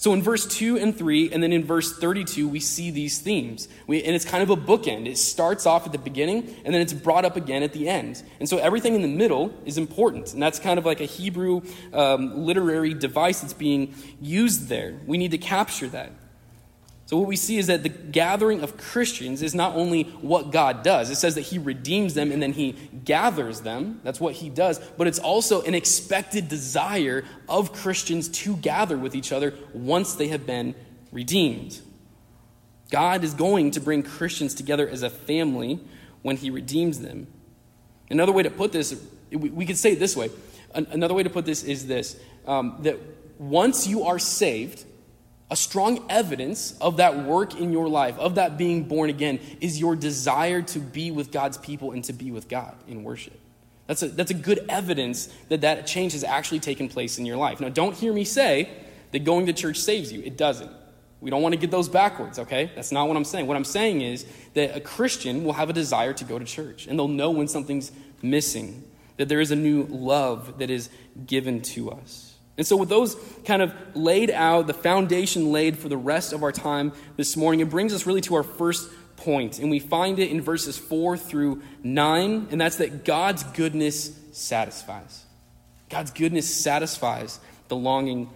So 0.00 0.14
in 0.14 0.22
verse 0.22 0.46
2 0.46 0.78
and 0.78 0.96
3, 0.96 1.30
and 1.30 1.42
then 1.42 1.52
in 1.52 1.62
verse 1.62 1.92
32, 1.92 2.48
we 2.48 2.58
see 2.58 2.90
these 2.90 3.18
themes. 3.18 3.68
We, 3.86 4.02
and 4.02 4.16
it's 4.16 4.24
kind 4.24 4.42
of 4.42 4.48
a 4.48 4.56
bookend. 4.56 5.06
It 5.06 5.18
starts 5.18 5.66
off 5.66 5.84
at 5.84 5.92
the 5.92 5.98
beginning, 5.98 6.56
and 6.64 6.72
then 6.72 6.80
it's 6.80 6.94
brought 6.94 7.26
up 7.26 7.36
again 7.36 7.62
at 7.62 7.74
the 7.74 7.86
end. 7.86 8.22
And 8.38 8.48
so 8.48 8.56
everything 8.56 8.94
in 8.94 9.02
the 9.02 9.08
middle 9.08 9.52
is 9.66 9.76
important. 9.76 10.32
And 10.32 10.42
that's 10.42 10.58
kind 10.58 10.78
of 10.78 10.86
like 10.86 11.02
a 11.02 11.04
Hebrew 11.04 11.60
um, 11.92 12.46
literary 12.46 12.94
device 12.94 13.42
that's 13.42 13.52
being 13.52 13.94
used 14.22 14.68
there. 14.68 14.98
We 15.06 15.18
need 15.18 15.32
to 15.32 15.38
capture 15.38 15.88
that. 15.88 16.12
So, 17.10 17.16
what 17.16 17.26
we 17.26 17.34
see 17.34 17.58
is 17.58 17.66
that 17.66 17.82
the 17.82 17.88
gathering 17.88 18.62
of 18.62 18.76
Christians 18.76 19.42
is 19.42 19.52
not 19.52 19.74
only 19.74 20.04
what 20.20 20.52
God 20.52 20.84
does, 20.84 21.10
it 21.10 21.16
says 21.16 21.34
that 21.34 21.40
He 21.40 21.58
redeems 21.58 22.14
them 22.14 22.30
and 22.30 22.40
then 22.40 22.52
He 22.52 22.76
gathers 23.04 23.62
them. 23.62 24.00
That's 24.04 24.20
what 24.20 24.34
He 24.34 24.48
does. 24.48 24.78
But 24.96 25.08
it's 25.08 25.18
also 25.18 25.60
an 25.62 25.74
expected 25.74 26.48
desire 26.48 27.24
of 27.48 27.72
Christians 27.72 28.28
to 28.28 28.56
gather 28.56 28.96
with 28.96 29.16
each 29.16 29.32
other 29.32 29.54
once 29.72 30.14
they 30.14 30.28
have 30.28 30.46
been 30.46 30.76
redeemed. 31.10 31.80
God 32.92 33.24
is 33.24 33.34
going 33.34 33.72
to 33.72 33.80
bring 33.80 34.04
Christians 34.04 34.54
together 34.54 34.88
as 34.88 35.02
a 35.02 35.10
family 35.10 35.80
when 36.22 36.36
He 36.36 36.48
redeems 36.48 37.00
them. 37.00 37.26
Another 38.08 38.30
way 38.30 38.44
to 38.44 38.50
put 38.50 38.70
this, 38.70 38.94
we 39.32 39.66
could 39.66 39.78
say 39.78 39.94
it 39.94 39.98
this 39.98 40.16
way. 40.16 40.30
Another 40.72 41.14
way 41.14 41.24
to 41.24 41.30
put 41.30 41.44
this 41.44 41.64
is 41.64 41.88
this 41.88 42.16
um, 42.46 42.76
that 42.82 43.00
once 43.36 43.88
you 43.88 44.04
are 44.04 44.20
saved, 44.20 44.84
a 45.50 45.56
strong 45.56 46.04
evidence 46.08 46.78
of 46.80 46.98
that 46.98 47.24
work 47.24 47.58
in 47.58 47.72
your 47.72 47.88
life, 47.88 48.18
of 48.18 48.36
that 48.36 48.56
being 48.56 48.84
born 48.84 49.10
again, 49.10 49.40
is 49.60 49.80
your 49.80 49.96
desire 49.96 50.62
to 50.62 50.78
be 50.78 51.10
with 51.10 51.32
God's 51.32 51.58
people 51.58 51.92
and 51.92 52.04
to 52.04 52.12
be 52.12 52.30
with 52.30 52.48
God 52.48 52.74
in 52.86 53.02
worship. 53.02 53.38
That's 53.86 54.02
a, 54.02 54.08
that's 54.08 54.30
a 54.30 54.34
good 54.34 54.64
evidence 54.68 55.26
that 55.48 55.62
that 55.62 55.86
change 55.86 56.12
has 56.12 56.22
actually 56.22 56.60
taken 56.60 56.88
place 56.88 57.18
in 57.18 57.26
your 57.26 57.36
life. 57.36 57.60
Now, 57.60 57.68
don't 57.68 57.96
hear 57.96 58.12
me 58.12 58.24
say 58.24 58.70
that 59.10 59.24
going 59.24 59.46
to 59.46 59.52
church 59.52 59.78
saves 59.78 60.12
you. 60.12 60.22
It 60.22 60.36
doesn't. 60.36 60.70
We 61.20 61.28
don't 61.28 61.42
want 61.42 61.54
to 61.54 61.60
get 61.60 61.72
those 61.72 61.88
backwards, 61.88 62.38
okay? 62.38 62.70
That's 62.76 62.92
not 62.92 63.08
what 63.08 63.16
I'm 63.16 63.24
saying. 63.24 63.48
What 63.48 63.56
I'm 63.56 63.64
saying 63.64 64.00
is 64.00 64.24
that 64.54 64.76
a 64.76 64.80
Christian 64.80 65.42
will 65.42 65.54
have 65.54 65.68
a 65.68 65.72
desire 65.72 66.12
to 66.14 66.24
go 66.24 66.38
to 66.38 66.44
church, 66.44 66.86
and 66.86 66.98
they'll 66.98 67.08
know 67.08 67.30
when 67.30 67.48
something's 67.48 67.90
missing, 68.22 68.84
that 69.16 69.28
there 69.28 69.40
is 69.40 69.50
a 69.50 69.56
new 69.56 69.82
love 69.84 70.58
that 70.58 70.70
is 70.70 70.88
given 71.26 71.60
to 71.60 71.90
us. 71.90 72.29
And 72.60 72.66
so, 72.66 72.76
with 72.76 72.90
those 72.90 73.16
kind 73.46 73.62
of 73.62 73.72
laid 73.94 74.30
out, 74.30 74.66
the 74.66 74.74
foundation 74.74 75.50
laid 75.50 75.78
for 75.78 75.88
the 75.88 75.96
rest 75.96 76.34
of 76.34 76.42
our 76.42 76.52
time 76.52 76.92
this 77.16 77.34
morning, 77.34 77.60
it 77.60 77.70
brings 77.70 77.94
us 77.94 78.04
really 78.04 78.20
to 78.20 78.34
our 78.34 78.42
first 78.42 78.90
point. 79.16 79.58
And 79.58 79.70
we 79.70 79.78
find 79.78 80.18
it 80.18 80.30
in 80.30 80.42
verses 80.42 80.76
4 80.76 81.16
through 81.16 81.62
9, 81.82 82.48
and 82.50 82.60
that's 82.60 82.76
that 82.76 83.06
God's 83.06 83.44
goodness 83.44 84.14
satisfies. 84.32 85.24
God's 85.88 86.10
goodness 86.10 86.54
satisfies 86.54 87.40
the 87.68 87.76
longing 87.76 88.28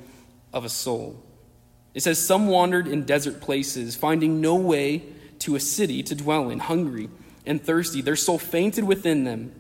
of 0.54 0.64
a 0.64 0.71
soul. 0.71 1.23
It 1.93 2.02
says, 2.02 2.26
Some 2.26 2.49
wandered 2.49 2.88
in 2.88 3.04
desert 3.04 3.43
places, 3.43 3.95
finding 3.95 4.40
no 4.40 4.54
way 4.54 5.02
to 5.40 5.54
a 5.54 5.61
city 5.61 6.02
to 6.02 6.14
dwell 6.14 6.49
in, 6.49 6.61
hungry 6.61 7.11
and 7.45 7.62
thirsty. 7.62 8.00
Their 8.00 8.16
soul 8.16 8.38
fainted 8.38 8.85
within 8.85 9.25
them. 9.25 9.54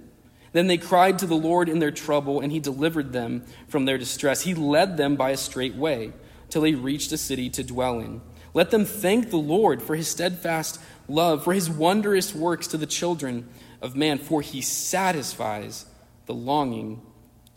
Then 0.54 0.68
they 0.68 0.78
cried 0.78 1.18
to 1.18 1.26
the 1.26 1.34
Lord 1.34 1.68
in 1.68 1.80
their 1.80 1.90
trouble, 1.90 2.40
and 2.40 2.52
he 2.52 2.60
delivered 2.60 3.12
them 3.12 3.44
from 3.66 3.86
their 3.86 3.98
distress. 3.98 4.42
He 4.42 4.54
led 4.54 4.96
them 4.96 5.16
by 5.16 5.30
a 5.30 5.36
straight 5.36 5.74
way 5.74 6.12
till 6.48 6.62
they 6.62 6.74
reached 6.74 7.10
a 7.10 7.18
city 7.18 7.50
to 7.50 7.64
dwell 7.64 7.98
in. 7.98 8.20
Let 8.54 8.70
them 8.70 8.84
thank 8.84 9.30
the 9.30 9.36
Lord 9.36 9.82
for 9.82 9.96
his 9.96 10.06
steadfast 10.06 10.80
love, 11.08 11.42
for 11.42 11.52
his 11.52 11.68
wondrous 11.68 12.32
works 12.32 12.68
to 12.68 12.76
the 12.76 12.86
children 12.86 13.48
of 13.82 13.96
man, 13.96 14.18
for 14.18 14.42
he 14.42 14.60
satisfies 14.60 15.86
the 16.26 16.34
longing 16.34 17.02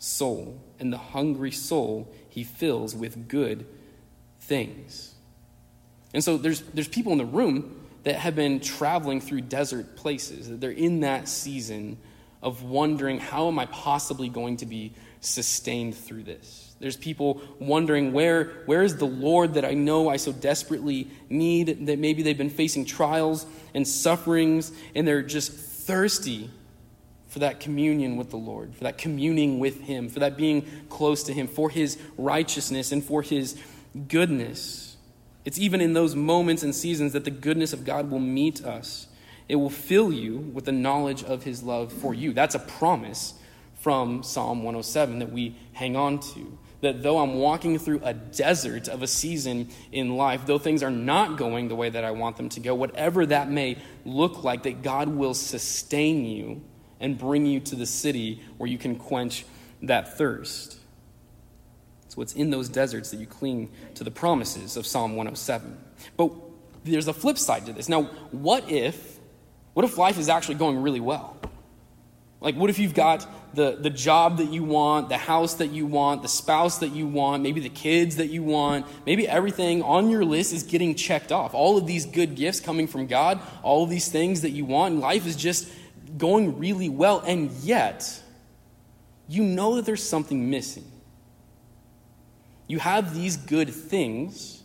soul, 0.00 0.60
and 0.80 0.92
the 0.92 0.98
hungry 0.98 1.52
soul 1.52 2.12
he 2.28 2.42
fills 2.42 2.96
with 2.96 3.28
good 3.28 3.64
things. 4.40 5.14
And 6.12 6.24
so 6.24 6.36
there's, 6.36 6.62
there's 6.62 6.88
people 6.88 7.12
in 7.12 7.18
the 7.18 7.24
room 7.24 7.80
that 8.02 8.16
have 8.16 8.34
been 8.34 8.58
traveling 8.58 9.20
through 9.20 9.42
desert 9.42 9.94
places. 9.94 10.48
They're 10.58 10.72
in 10.72 11.00
that 11.00 11.28
season 11.28 11.98
of 12.42 12.62
wondering, 12.62 13.18
how 13.18 13.48
am 13.48 13.58
I 13.58 13.66
possibly 13.66 14.28
going 14.28 14.58
to 14.58 14.66
be 14.66 14.92
sustained 15.20 15.96
through 15.96 16.22
this? 16.22 16.74
There's 16.80 16.96
people 16.96 17.42
wondering, 17.58 18.12
where, 18.12 18.44
where 18.66 18.82
is 18.82 18.96
the 18.96 19.06
Lord 19.06 19.54
that 19.54 19.64
I 19.64 19.74
know 19.74 20.08
I 20.08 20.16
so 20.16 20.30
desperately 20.30 21.10
need? 21.28 21.86
That 21.86 21.98
maybe 21.98 22.22
they've 22.22 22.38
been 22.38 22.50
facing 22.50 22.84
trials 22.84 23.46
and 23.74 23.86
sufferings, 23.86 24.70
and 24.94 25.06
they're 25.06 25.22
just 25.22 25.52
thirsty 25.52 26.50
for 27.26 27.40
that 27.40 27.58
communion 27.58 28.16
with 28.16 28.30
the 28.30 28.36
Lord, 28.36 28.74
for 28.74 28.84
that 28.84 28.96
communing 28.96 29.58
with 29.58 29.82
Him, 29.82 30.08
for 30.08 30.20
that 30.20 30.36
being 30.36 30.66
close 30.88 31.24
to 31.24 31.34
Him, 31.34 31.48
for 31.48 31.68
His 31.68 31.98
righteousness 32.16 32.92
and 32.92 33.02
for 33.02 33.22
His 33.22 33.60
goodness. 34.06 34.96
It's 35.44 35.58
even 35.58 35.80
in 35.80 35.94
those 35.94 36.14
moments 36.14 36.62
and 36.62 36.74
seasons 36.74 37.12
that 37.12 37.24
the 37.24 37.30
goodness 37.30 37.72
of 37.72 37.84
God 37.84 38.10
will 38.10 38.20
meet 38.20 38.64
us 38.64 39.07
it 39.48 39.56
will 39.56 39.70
fill 39.70 40.12
you 40.12 40.38
with 40.38 40.64
the 40.64 40.72
knowledge 40.72 41.24
of 41.24 41.44
his 41.44 41.62
love 41.62 41.92
for 41.92 42.14
you. 42.14 42.32
That's 42.32 42.54
a 42.54 42.58
promise 42.58 43.34
from 43.80 44.22
Psalm 44.22 44.58
107 44.58 45.20
that 45.20 45.32
we 45.32 45.56
hang 45.72 45.96
on 45.96 46.18
to. 46.20 46.58
That 46.80 47.02
though 47.02 47.18
I'm 47.18 47.34
walking 47.34 47.78
through 47.78 48.00
a 48.04 48.14
desert 48.14 48.86
of 48.88 49.02
a 49.02 49.06
season 49.06 49.70
in 49.90 50.16
life, 50.16 50.46
though 50.46 50.58
things 50.58 50.82
are 50.82 50.90
not 50.90 51.36
going 51.36 51.68
the 51.68 51.74
way 51.74 51.88
that 51.88 52.04
I 52.04 52.12
want 52.12 52.36
them 52.36 52.48
to 52.50 52.60
go, 52.60 52.74
whatever 52.74 53.26
that 53.26 53.50
may 53.50 53.78
look 54.04 54.44
like, 54.44 54.62
that 54.62 54.82
God 54.82 55.08
will 55.08 55.34
sustain 55.34 56.24
you 56.24 56.62
and 57.00 57.18
bring 57.18 57.46
you 57.46 57.60
to 57.60 57.74
the 57.74 57.86
city 57.86 58.42
where 58.58 58.68
you 58.68 58.78
can 58.78 58.96
quench 58.96 59.44
that 59.82 60.16
thirst. 60.16 60.78
It's 62.20 62.34
in 62.34 62.50
those 62.50 62.68
deserts 62.68 63.10
that 63.10 63.18
you 63.20 63.26
cling 63.26 63.70
to 63.94 64.04
the 64.04 64.10
promises 64.10 64.76
of 64.76 64.86
Psalm 64.86 65.12
107. 65.12 65.78
But 66.16 66.32
there's 66.84 67.08
a 67.08 67.12
flip 67.12 67.38
side 67.38 67.66
to 67.66 67.72
this. 67.72 67.88
Now, 67.88 68.04
what 68.30 68.68
if 68.70 69.17
what 69.78 69.84
if 69.84 69.96
life 69.96 70.18
is 70.18 70.28
actually 70.28 70.56
going 70.56 70.82
really 70.82 70.98
well? 70.98 71.36
Like, 72.40 72.56
what 72.56 72.68
if 72.68 72.80
you've 72.80 72.94
got 72.94 73.24
the, 73.54 73.78
the 73.80 73.90
job 73.90 74.38
that 74.38 74.52
you 74.52 74.64
want, 74.64 75.08
the 75.08 75.16
house 75.16 75.54
that 75.54 75.68
you 75.68 75.86
want, 75.86 76.22
the 76.22 76.28
spouse 76.28 76.78
that 76.78 76.88
you 76.88 77.06
want, 77.06 77.44
maybe 77.44 77.60
the 77.60 77.68
kids 77.68 78.16
that 78.16 78.26
you 78.26 78.42
want, 78.42 78.86
maybe 79.06 79.28
everything 79.28 79.84
on 79.84 80.10
your 80.10 80.24
list 80.24 80.52
is 80.52 80.64
getting 80.64 80.96
checked 80.96 81.30
off. 81.30 81.54
All 81.54 81.78
of 81.78 81.86
these 81.86 82.06
good 82.06 82.34
gifts 82.34 82.58
coming 82.58 82.88
from 82.88 83.06
God, 83.06 83.38
all 83.62 83.84
of 83.84 83.88
these 83.88 84.08
things 84.08 84.40
that 84.40 84.50
you 84.50 84.64
want, 84.64 84.94
and 84.94 85.00
life 85.00 85.28
is 85.28 85.36
just 85.36 85.70
going 86.16 86.58
really 86.58 86.88
well, 86.88 87.20
and 87.20 87.52
yet 87.62 88.20
you 89.28 89.44
know 89.44 89.76
that 89.76 89.84
there's 89.84 90.02
something 90.02 90.50
missing. 90.50 90.90
You 92.66 92.80
have 92.80 93.14
these 93.14 93.36
good 93.36 93.70
things, 93.70 94.60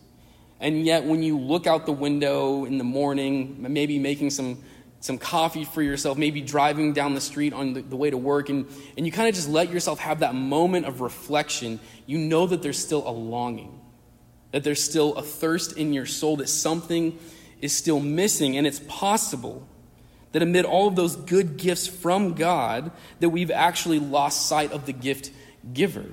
and 0.59 0.83
yet 0.83 1.03
when 1.03 1.21
you 1.21 1.37
look 1.37 1.67
out 1.67 1.85
the 1.85 1.91
window 1.91 2.65
in 2.65 2.79
the 2.79 2.83
morning, 2.83 3.57
maybe 3.59 3.99
making 3.99 4.31
some 4.31 4.63
some 5.03 5.17
coffee 5.17 5.65
for 5.65 5.81
yourself, 5.81 6.17
maybe 6.17 6.39
driving 6.39 6.93
down 6.93 7.13
the 7.13 7.19
street 7.19 7.51
on 7.51 7.73
the, 7.73 7.81
the 7.81 7.97
way 7.97 8.09
to 8.09 8.15
work, 8.15 8.47
and, 8.47 8.65
and 8.95 9.05
you 9.05 9.11
kind 9.11 9.27
of 9.27 9.35
just 9.35 9.49
let 9.49 9.69
yourself 9.69 9.99
have 9.99 10.21
that 10.21 10.33
moment 10.33 10.85
of 10.85 11.01
reflection, 11.01 11.77
you 12.05 12.17
know 12.17 12.47
that 12.47 12.61
there's 12.61 12.79
still 12.79 13.05
a 13.05 13.11
longing, 13.11 13.81
that 14.51 14.63
there's 14.63 14.81
still 14.81 15.13
a 15.15 15.21
thirst 15.21 15.75
in 15.75 15.91
your 15.91 16.05
soul, 16.05 16.37
that 16.37 16.47
something 16.47 17.19
is 17.59 17.75
still 17.75 17.99
missing. 17.99 18.55
And 18.55 18.65
it's 18.65 18.79
possible 18.87 19.67
that 20.31 20.41
amid 20.41 20.63
all 20.63 20.87
of 20.87 20.95
those 20.95 21.17
good 21.17 21.57
gifts 21.57 21.85
from 21.85 22.35
God, 22.35 22.89
that 23.19 23.27
we've 23.27 23.51
actually 23.51 23.99
lost 23.99 24.47
sight 24.47 24.71
of 24.71 24.85
the 24.85 24.93
gift 24.93 25.31
giver. 25.73 26.05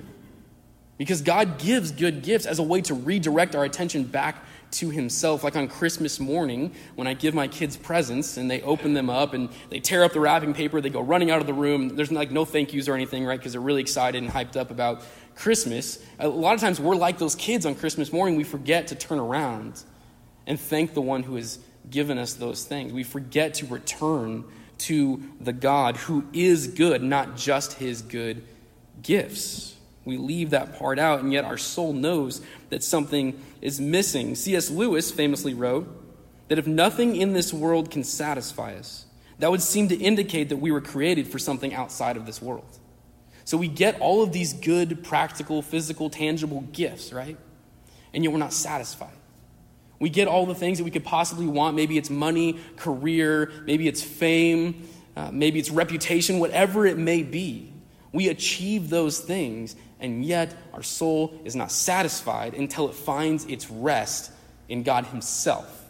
Because 0.97 1.21
God 1.21 1.59
gives 1.59 1.93
good 1.93 2.23
gifts 2.23 2.45
as 2.45 2.59
a 2.59 2.63
way 2.63 2.81
to 2.81 2.93
redirect 2.93 3.55
our 3.55 3.63
attention 3.63 4.03
back 4.03 4.43
to 4.71 4.89
himself. 4.89 5.43
Like 5.43 5.55
on 5.55 5.67
Christmas 5.67 6.19
morning, 6.19 6.73
when 6.95 7.07
I 7.07 7.13
give 7.13 7.33
my 7.33 7.47
kids 7.47 7.77
presents 7.77 8.37
and 8.37 8.49
they 8.49 8.61
open 8.61 8.93
them 8.93 9.09
up 9.09 9.33
and 9.33 9.49
they 9.69 9.79
tear 9.79 10.03
up 10.03 10.13
the 10.13 10.19
wrapping 10.19 10.53
paper, 10.53 10.81
they 10.81 10.89
go 10.89 11.01
running 11.01 11.31
out 11.31 11.41
of 11.41 11.47
the 11.47 11.53
room. 11.53 11.95
There's 11.95 12.11
like 12.11 12.31
no 12.31 12.45
thank 12.45 12.73
yous 12.73 12.87
or 12.87 12.95
anything, 12.95 13.25
right? 13.25 13.39
Because 13.39 13.53
they're 13.53 13.61
really 13.61 13.81
excited 13.81 14.21
and 14.21 14.31
hyped 14.31 14.55
up 14.55 14.71
about 14.71 15.03
Christmas. 15.35 16.03
A 16.19 16.27
lot 16.27 16.53
of 16.53 16.61
times 16.61 16.79
we're 16.79 16.95
like 16.95 17.17
those 17.17 17.35
kids 17.35 17.65
on 17.65 17.75
Christmas 17.75 18.11
morning. 18.11 18.35
We 18.35 18.43
forget 18.43 18.87
to 18.87 18.95
turn 18.95 19.19
around 19.19 19.83
and 20.47 20.59
thank 20.59 20.93
the 20.93 21.01
one 21.01 21.23
who 21.23 21.35
has 21.35 21.59
given 21.89 22.17
us 22.17 22.33
those 22.33 22.63
things. 22.63 22.93
We 22.93 23.03
forget 23.03 23.55
to 23.55 23.65
return 23.65 24.43
to 24.79 25.21
the 25.39 25.53
God 25.53 25.97
who 25.97 26.25
is 26.33 26.67
good, 26.67 27.03
not 27.03 27.37
just 27.37 27.73
his 27.73 28.01
good 28.01 28.43
gifts. 29.01 29.75
We 30.03 30.17
leave 30.17 30.49
that 30.49 30.77
part 30.79 30.97
out, 30.97 31.19
and 31.19 31.31
yet 31.31 31.45
our 31.45 31.57
soul 31.57 31.93
knows 31.93 32.41
that 32.69 32.83
something 32.83 33.39
is 33.61 33.79
missing. 33.79 34.35
C.S. 34.35 34.69
Lewis 34.69 35.11
famously 35.11 35.53
wrote 35.53 35.87
that 36.47 36.57
if 36.57 36.67
nothing 36.67 37.15
in 37.15 37.33
this 37.33 37.53
world 37.53 37.91
can 37.91 38.03
satisfy 38.03 38.75
us, 38.75 39.05
that 39.39 39.51
would 39.51 39.61
seem 39.61 39.87
to 39.89 39.95
indicate 39.95 40.49
that 40.49 40.57
we 40.57 40.71
were 40.71 40.81
created 40.81 41.27
for 41.27 41.39
something 41.39 41.73
outside 41.73 42.17
of 42.17 42.25
this 42.25 42.41
world. 42.41 42.79
So 43.45 43.57
we 43.57 43.67
get 43.67 43.99
all 43.99 44.21
of 44.21 44.31
these 44.31 44.53
good, 44.53 45.03
practical, 45.03 45.61
physical, 45.61 46.09
tangible 46.09 46.61
gifts, 46.71 47.11
right? 47.11 47.37
And 48.13 48.23
yet 48.23 48.31
we're 48.31 48.39
not 48.39 48.53
satisfied. 48.53 49.13
We 49.99 50.09
get 50.09 50.27
all 50.27 50.45
the 50.45 50.55
things 50.55 50.79
that 50.79 50.83
we 50.83 50.91
could 50.91 51.03
possibly 51.03 51.45
want. 51.47 51.75
Maybe 51.75 51.97
it's 51.97 52.09
money, 52.09 52.59
career, 52.75 53.51
maybe 53.65 53.87
it's 53.87 54.01
fame, 54.01 54.87
uh, 55.15 55.29
maybe 55.31 55.59
it's 55.59 55.69
reputation, 55.69 56.39
whatever 56.39 56.85
it 56.85 56.97
may 56.97 57.23
be. 57.23 57.70
We 58.13 58.27
achieve 58.27 58.89
those 58.89 59.19
things, 59.19 59.75
and 59.99 60.25
yet 60.25 60.55
our 60.73 60.83
soul 60.83 61.39
is 61.45 61.55
not 61.55 61.71
satisfied 61.71 62.53
until 62.53 62.89
it 62.89 62.95
finds 62.95 63.45
its 63.45 63.69
rest 63.69 64.31
in 64.67 64.83
God 64.83 65.05
Himself. 65.07 65.85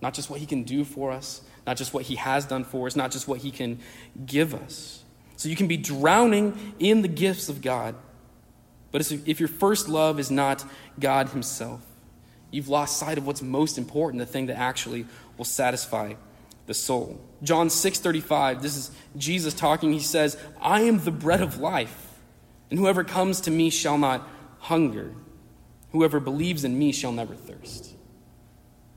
Not 0.00 0.14
just 0.14 0.30
what 0.30 0.40
He 0.40 0.46
can 0.46 0.62
do 0.62 0.84
for 0.84 1.10
us, 1.10 1.42
not 1.66 1.76
just 1.76 1.92
what 1.92 2.04
He 2.04 2.14
has 2.16 2.46
done 2.46 2.64
for 2.64 2.86
us, 2.86 2.96
not 2.96 3.10
just 3.10 3.28
what 3.28 3.40
He 3.40 3.50
can 3.50 3.80
give 4.24 4.54
us. 4.54 5.02
So 5.36 5.48
you 5.48 5.56
can 5.56 5.68
be 5.68 5.76
drowning 5.76 6.74
in 6.78 7.02
the 7.02 7.08
gifts 7.08 7.48
of 7.48 7.60
God, 7.60 7.94
but 8.90 9.10
if 9.12 9.38
your 9.38 9.48
first 9.48 9.88
love 9.88 10.18
is 10.18 10.30
not 10.30 10.64
God 10.98 11.28
Himself, 11.28 11.82
you've 12.50 12.68
lost 12.68 12.96
sight 12.96 13.18
of 13.18 13.26
what's 13.26 13.42
most 13.42 13.76
important, 13.76 14.20
the 14.20 14.26
thing 14.26 14.46
that 14.46 14.56
actually 14.56 15.06
will 15.36 15.44
satisfy 15.44 16.14
the 16.68 16.74
soul. 16.74 17.18
John 17.42 17.68
6:35, 17.68 18.62
this 18.62 18.76
is 18.76 18.92
Jesus 19.16 19.52
talking. 19.52 19.92
He 19.92 19.98
says, 19.98 20.36
"I 20.60 20.82
am 20.82 21.02
the 21.04 21.10
bread 21.10 21.40
of 21.40 21.58
life." 21.58 22.20
And 22.70 22.78
whoever 22.78 23.02
comes 23.02 23.40
to 23.42 23.50
me 23.50 23.70
shall 23.70 23.98
not 23.98 24.28
hunger. 24.60 25.12
Whoever 25.92 26.20
believes 26.20 26.64
in 26.64 26.78
me 26.78 26.92
shall 26.92 27.12
never 27.12 27.34
thirst. 27.34 27.94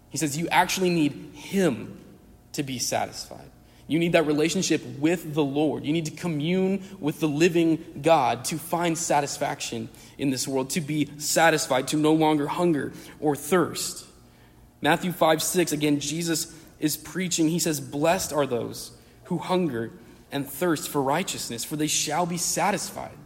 He 0.09 0.17
says, 0.17 0.37
You 0.37 0.47
actually 0.49 0.89
need 0.89 1.31
Him 1.33 1.97
to 2.53 2.63
be 2.63 2.79
satisfied. 2.79 3.49
You 3.87 3.99
need 3.99 4.13
that 4.13 4.25
relationship 4.25 4.81
with 4.99 5.33
the 5.33 5.43
Lord. 5.43 5.85
You 5.85 5.91
need 5.91 6.05
to 6.05 6.11
commune 6.11 6.83
with 6.99 7.19
the 7.19 7.27
living 7.27 8.01
God 8.01 8.45
to 8.45 8.57
find 8.57 8.97
satisfaction 8.97 9.89
in 10.17 10.29
this 10.29 10.47
world, 10.47 10.69
to 10.71 10.81
be 10.81 11.09
satisfied, 11.17 11.89
to 11.89 11.97
no 11.97 12.13
longer 12.13 12.47
hunger 12.47 12.93
or 13.19 13.35
thirst. 13.35 14.05
Matthew 14.81 15.11
5 15.11 15.43
6, 15.43 15.71
again, 15.71 15.99
Jesus 15.99 16.53
is 16.81 16.97
preaching. 16.97 17.47
He 17.49 17.59
says, 17.59 17.79
Blessed 17.79 18.33
are 18.33 18.45
those 18.45 18.91
who 19.25 19.37
hunger 19.37 19.93
and 20.31 20.47
thirst 20.47 20.89
for 20.89 21.01
righteousness, 21.01 21.63
for 21.63 21.75
they 21.75 21.87
shall 21.87 22.25
be 22.25 22.37
satisfied. 22.37 23.17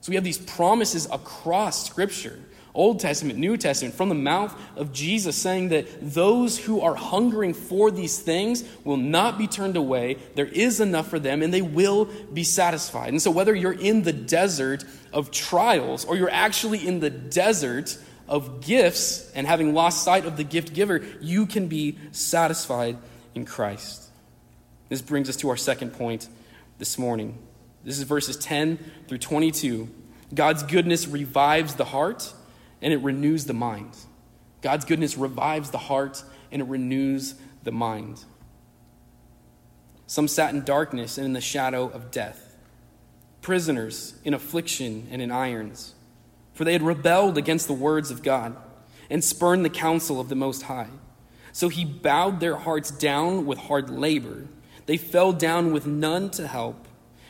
So 0.00 0.10
we 0.10 0.16
have 0.16 0.24
these 0.24 0.38
promises 0.38 1.08
across 1.10 1.86
Scripture 1.86 2.38
Old 2.74 2.98
Testament, 2.98 3.38
New 3.38 3.56
Testament, 3.56 3.94
from 3.94 4.08
the 4.08 4.16
mouth 4.16 4.52
of 4.74 4.92
Jesus, 4.92 5.36
saying 5.36 5.68
that 5.68 5.86
those 6.02 6.58
who 6.58 6.80
are 6.80 6.96
hungering 6.96 7.54
for 7.54 7.92
these 7.92 8.18
things 8.18 8.64
will 8.82 8.96
not 8.96 9.38
be 9.38 9.46
turned 9.46 9.76
away. 9.76 10.16
There 10.34 10.46
is 10.46 10.80
enough 10.80 11.08
for 11.08 11.20
them, 11.20 11.40
and 11.40 11.54
they 11.54 11.62
will 11.62 12.06
be 12.32 12.42
satisfied. 12.42 13.10
And 13.10 13.22
so, 13.22 13.30
whether 13.30 13.54
you're 13.54 13.72
in 13.72 14.02
the 14.02 14.12
desert 14.12 14.84
of 15.12 15.30
trials 15.30 16.04
or 16.04 16.16
you're 16.16 16.30
actually 16.30 16.84
in 16.84 16.98
the 16.98 17.10
desert 17.10 17.96
of 18.28 18.60
gifts 18.60 19.30
and 19.32 19.46
having 19.46 19.74
lost 19.74 20.04
sight 20.04 20.24
of 20.24 20.36
the 20.36 20.44
gift 20.44 20.74
giver, 20.74 21.02
you 21.20 21.46
can 21.46 21.66
be 21.66 21.98
satisfied 22.12 22.96
in 23.34 23.44
Christ. 23.44 24.08
This 24.88 25.02
brings 25.02 25.28
us 25.28 25.36
to 25.36 25.48
our 25.50 25.56
second 25.56 25.92
point 25.92 26.28
this 26.78 26.98
morning. 26.98 27.38
This 27.84 27.98
is 27.98 28.04
verses 28.04 28.36
10 28.36 28.78
through 29.08 29.18
22. 29.18 29.88
God's 30.34 30.62
goodness 30.62 31.06
revives 31.06 31.74
the 31.74 31.84
heart 31.84 32.32
and 32.80 32.92
it 32.92 32.98
renews 32.98 33.44
the 33.44 33.54
mind. 33.54 33.96
God's 34.62 34.84
goodness 34.84 35.16
revives 35.16 35.70
the 35.70 35.78
heart 35.78 36.22
and 36.50 36.62
it 36.62 36.66
renews 36.66 37.34
the 37.64 37.72
mind. 37.72 38.24
Some 40.06 40.28
sat 40.28 40.54
in 40.54 40.64
darkness 40.64 41.18
and 41.18 41.26
in 41.26 41.32
the 41.32 41.40
shadow 41.40 41.86
of 41.88 42.10
death, 42.10 42.56
prisoners 43.42 44.14
in 44.24 44.34
affliction 44.34 45.08
and 45.10 45.20
in 45.20 45.30
irons, 45.30 45.93
for 46.54 46.64
they 46.64 46.72
had 46.72 46.82
rebelled 46.82 47.36
against 47.36 47.66
the 47.66 47.74
words 47.74 48.10
of 48.10 48.22
God 48.22 48.56
and 49.10 49.22
spurned 49.22 49.64
the 49.64 49.70
counsel 49.70 50.20
of 50.20 50.28
the 50.28 50.34
Most 50.34 50.62
High. 50.62 50.88
So 51.52 51.68
he 51.68 51.84
bowed 51.84 52.40
their 52.40 52.56
hearts 52.56 52.90
down 52.90 53.46
with 53.46 53.58
hard 53.58 53.90
labor. 53.90 54.46
They 54.86 54.96
fell 54.96 55.32
down 55.32 55.72
with 55.72 55.86
none 55.86 56.30
to 56.30 56.46
help. 56.46 56.88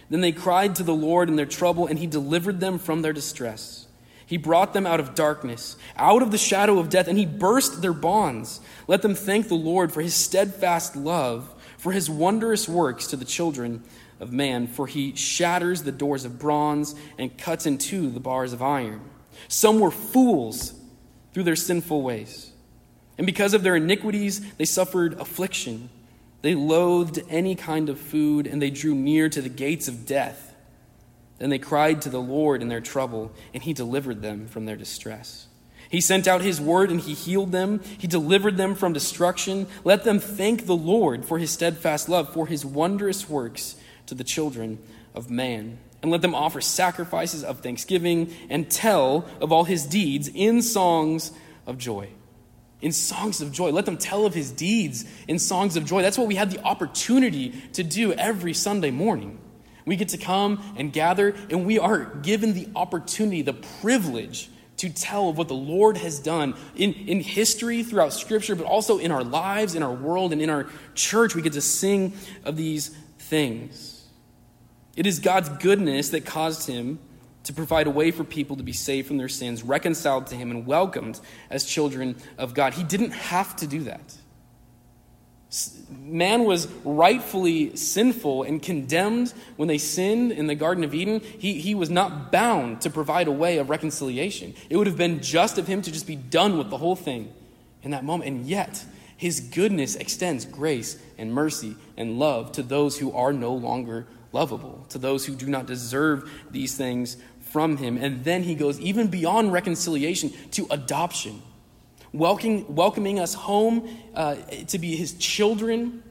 Then 0.08 0.20
they 0.20 0.32
cried 0.32 0.76
to 0.76 0.82
the 0.82 0.94
Lord 0.94 1.28
in 1.28 1.36
their 1.36 1.46
trouble, 1.46 1.86
and 1.86 1.98
he 1.98 2.06
delivered 2.06 2.60
them 2.60 2.78
from 2.78 3.02
their 3.02 3.12
distress. 3.12 3.86
He 4.26 4.36
brought 4.36 4.72
them 4.72 4.86
out 4.86 5.00
of 5.00 5.14
darkness, 5.14 5.76
out 5.96 6.22
of 6.22 6.30
the 6.30 6.38
shadow 6.38 6.78
of 6.78 6.88
death, 6.88 7.08
and 7.08 7.18
he 7.18 7.26
burst 7.26 7.82
their 7.82 7.92
bonds. 7.92 8.60
Let 8.86 9.02
them 9.02 9.14
thank 9.14 9.48
the 9.48 9.54
Lord 9.54 9.92
for 9.92 10.00
his 10.00 10.14
steadfast 10.14 10.96
love, 10.96 11.52
for 11.76 11.92
his 11.92 12.08
wondrous 12.08 12.68
works 12.68 13.06
to 13.08 13.16
the 13.16 13.24
children 13.24 13.82
of 14.20 14.32
man, 14.32 14.66
for 14.66 14.86
he 14.86 15.14
shatters 15.14 15.82
the 15.82 15.92
doors 15.92 16.24
of 16.24 16.38
bronze 16.38 16.94
and 17.18 17.36
cuts 17.36 17.66
in 17.66 17.76
two 17.76 18.10
the 18.10 18.20
bars 18.20 18.52
of 18.52 18.62
iron. 18.62 19.02
Some 19.48 19.80
were 19.80 19.90
fools 19.90 20.74
through 21.32 21.44
their 21.44 21.56
sinful 21.56 22.02
ways, 22.02 22.52
and 23.18 23.26
because 23.26 23.54
of 23.54 23.62
their 23.62 23.76
iniquities, 23.76 24.40
they 24.54 24.64
suffered 24.64 25.14
affliction. 25.20 25.90
They 26.42 26.54
loathed 26.54 27.22
any 27.30 27.54
kind 27.54 27.88
of 27.88 27.98
food, 27.98 28.46
and 28.46 28.60
they 28.60 28.70
drew 28.70 28.94
near 28.94 29.28
to 29.28 29.40
the 29.40 29.48
gates 29.48 29.88
of 29.88 30.06
death. 30.06 30.54
Then 31.38 31.50
they 31.50 31.58
cried 31.58 32.02
to 32.02 32.10
the 32.10 32.20
Lord 32.20 32.62
in 32.62 32.68
their 32.68 32.80
trouble, 32.80 33.32
and 33.52 33.62
he 33.62 33.72
delivered 33.72 34.22
them 34.22 34.46
from 34.46 34.66
their 34.66 34.76
distress. 34.76 35.48
He 35.88 36.00
sent 36.00 36.26
out 36.26 36.42
his 36.42 36.60
word, 36.60 36.90
and 36.90 37.00
he 37.00 37.14
healed 37.14 37.52
them. 37.52 37.80
He 37.98 38.06
delivered 38.06 38.56
them 38.56 38.74
from 38.74 38.92
destruction. 38.92 39.66
Let 39.84 40.04
them 40.04 40.18
thank 40.18 40.66
the 40.66 40.76
Lord 40.76 41.24
for 41.24 41.38
his 41.38 41.50
steadfast 41.50 42.08
love, 42.08 42.32
for 42.32 42.46
his 42.46 42.64
wondrous 42.64 43.28
works 43.28 43.76
to 44.06 44.14
the 44.14 44.24
children 44.24 44.78
of 45.14 45.30
man. 45.30 45.78
And 46.04 46.10
let 46.10 46.20
them 46.20 46.34
offer 46.34 46.60
sacrifices 46.60 47.42
of 47.42 47.60
thanksgiving 47.60 48.30
and 48.50 48.70
tell 48.70 49.26
of 49.40 49.52
all 49.52 49.64
his 49.64 49.86
deeds 49.86 50.28
in 50.28 50.60
songs 50.60 51.32
of 51.66 51.78
joy 51.78 52.10
in 52.82 52.92
songs 52.92 53.40
of 53.40 53.50
joy. 53.50 53.70
Let 53.70 53.86
them 53.86 53.96
tell 53.96 54.26
of 54.26 54.34
his 54.34 54.50
deeds 54.50 55.06
in 55.26 55.38
songs 55.38 55.78
of 55.78 55.86
joy. 55.86 56.02
That's 56.02 56.18
what 56.18 56.26
we 56.26 56.34
have 56.34 56.52
the 56.52 56.62
opportunity 56.62 57.52
to 57.72 57.82
do 57.82 58.12
every 58.12 58.52
Sunday 58.52 58.90
morning. 58.90 59.38
We 59.86 59.96
get 59.96 60.10
to 60.10 60.18
come 60.18 60.62
and 60.76 60.92
gather, 60.92 61.34
and 61.48 61.64
we 61.64 61.78
are 61.78 62.04
given 62.04 62.52
the 62.52 62.68
opportunity, 62.76 63.40
the 63.40 63.54
privilege 63.54 64.50
to 64.76 64.90
tell 64.90 65.30
of 65.30 65.38
what 65.38 65.48
the 65.48 65.54
Lord 65.54 65.96
has 65.96 66.18
done 66.18 66.56
in, 66.76 66.92
in 66.92 67.20
history 67.20 67.82
throughout 67.82 68.12
Scripture, 68.12 68.54
but 68.54 68.66
also 68.66 68.98
in 68.98 69.10
our 69.10 69.24
lives, 69.24 69.74
in 69.74 69.82
our 69.82 69.94
world, 69.94 70.34
and 70.34 70.42
in 70.42 70.50
our 70.50 70.66
church. 70.94 71.34
We 71.34 71.40
get 71.40 71.54
to 71.54 71.62
sing 71.62 72.12
of 72.44 72.58
these 72.58 72.88
things. 73.18 73.93
It 74.96 75.06
is 75.06 75.18
God's 75.18 75.48
goodness 75.48 76.10
that 76.10 76.24
caused 76.24 76.68
him 76.68 76.98
to 77.44 77.52
provide 77.52 77.86
a 77.86 77.90
way 77.90 78.10
for 78.10 78.24
people 78.24 78.56
to 78.56 78.62
be 78.62 78.72
saved 78.72 79.06
from 79.06 79.18
their 79.18 79.28
sins, 79.28 79.62
reconciled 79.62 80.28
to 80.28 80.34
him, 80.34 80.50
and 80.50 80.66
welcomed 80.66 81.20
as 81.50 81.64
children 81.64 82.16
of 82.38 82.54
God. 82.54 82.74
He 82.74 82.84
didn't 82.84 83.10
have 83.10 83.54
to 83.56 83.66
do 83.66 83.84
that. 83.84 84.16
Man 85.90 86.44
was 86.44 86.66
rightfully 86.84 87.76
sinful 87.76 88.42
and 88.42 88.60
condemned 88.60 89.32
when 89.56 89.68
they 89.68 89.78
sinned 89.78 90.32
in 90.32 90.46
the 90.48 90.54
Garden 90.54 90.82
of 90.82 90.94
Eden. 90.94 91.20
He, 91.20 91.60
he 91.60 91.74
was 91.74 91.90
not 91.90 92.32
bound 92.32 92.80
to 92.80 92.90
provide 92.90 93.28
a 93.28 93.32
way 93.32 93.58
of 93.58 93.70
reconciliation. 93.70 94.54
It 94.68 94.76
would 94.76 94.88
have 94.88 94.96
been 94.96 95.20
just 95.20 95.58
of 95.58 95.68
him 95.68 95.82
to 95.82 95.92
just 95.92 96.06
be 96.06 96.16
done 96.16 96.58
with 96.58 96.70
the 96.70 96.78
whole 96.78 96.96
thing 96.96 97.32
in 97.82 97.92
that 97.92 98.04
moment. 98.04 98.30
And 98.30 98.46
yet, 98.46 98.84
his 99.16 99.38
goodness 99.38 99.94
extends 99.94 100.44
grace 100.44 100.98
and 101.18 101.32
mercy 101.32 101.76
and 101.96 102.18
love 102.18 102.52
to 102.52 102.62
those 102.62 102.98
who 102.98 103.12
are 103.12 103.32
no 103.32 103.54
longer 103.54 104.06
lovable, 104.34 104.84
to 104.90 104.98
those 104.98 105.24
who 105.24 105.34
do 105.34 105.46
not 105.46 105.66
deserve 105.66 106.30
these 106.50 106.76
things 106.76 107.16
from 107.52 107.78
him. 107.78 107.96
And 107.96 108.24
then 108.24 108.42
he 108.42 108.54
goes 108.54 108.78
even 108.80 109.06
beyond 109.06 109.52
reconciliation 109.52 110.32
to 110.50 110.66
adoption 110.70 111.40
welcoming, 112.14 112.74
welcoming 112.74 113.20
us 113.20 113.34
home 113.34 113.88
uh, 114.14 114.36
to 114.68 114.78
be 114.78 114.96
his 114.96 115.12
children. 115.14 116.02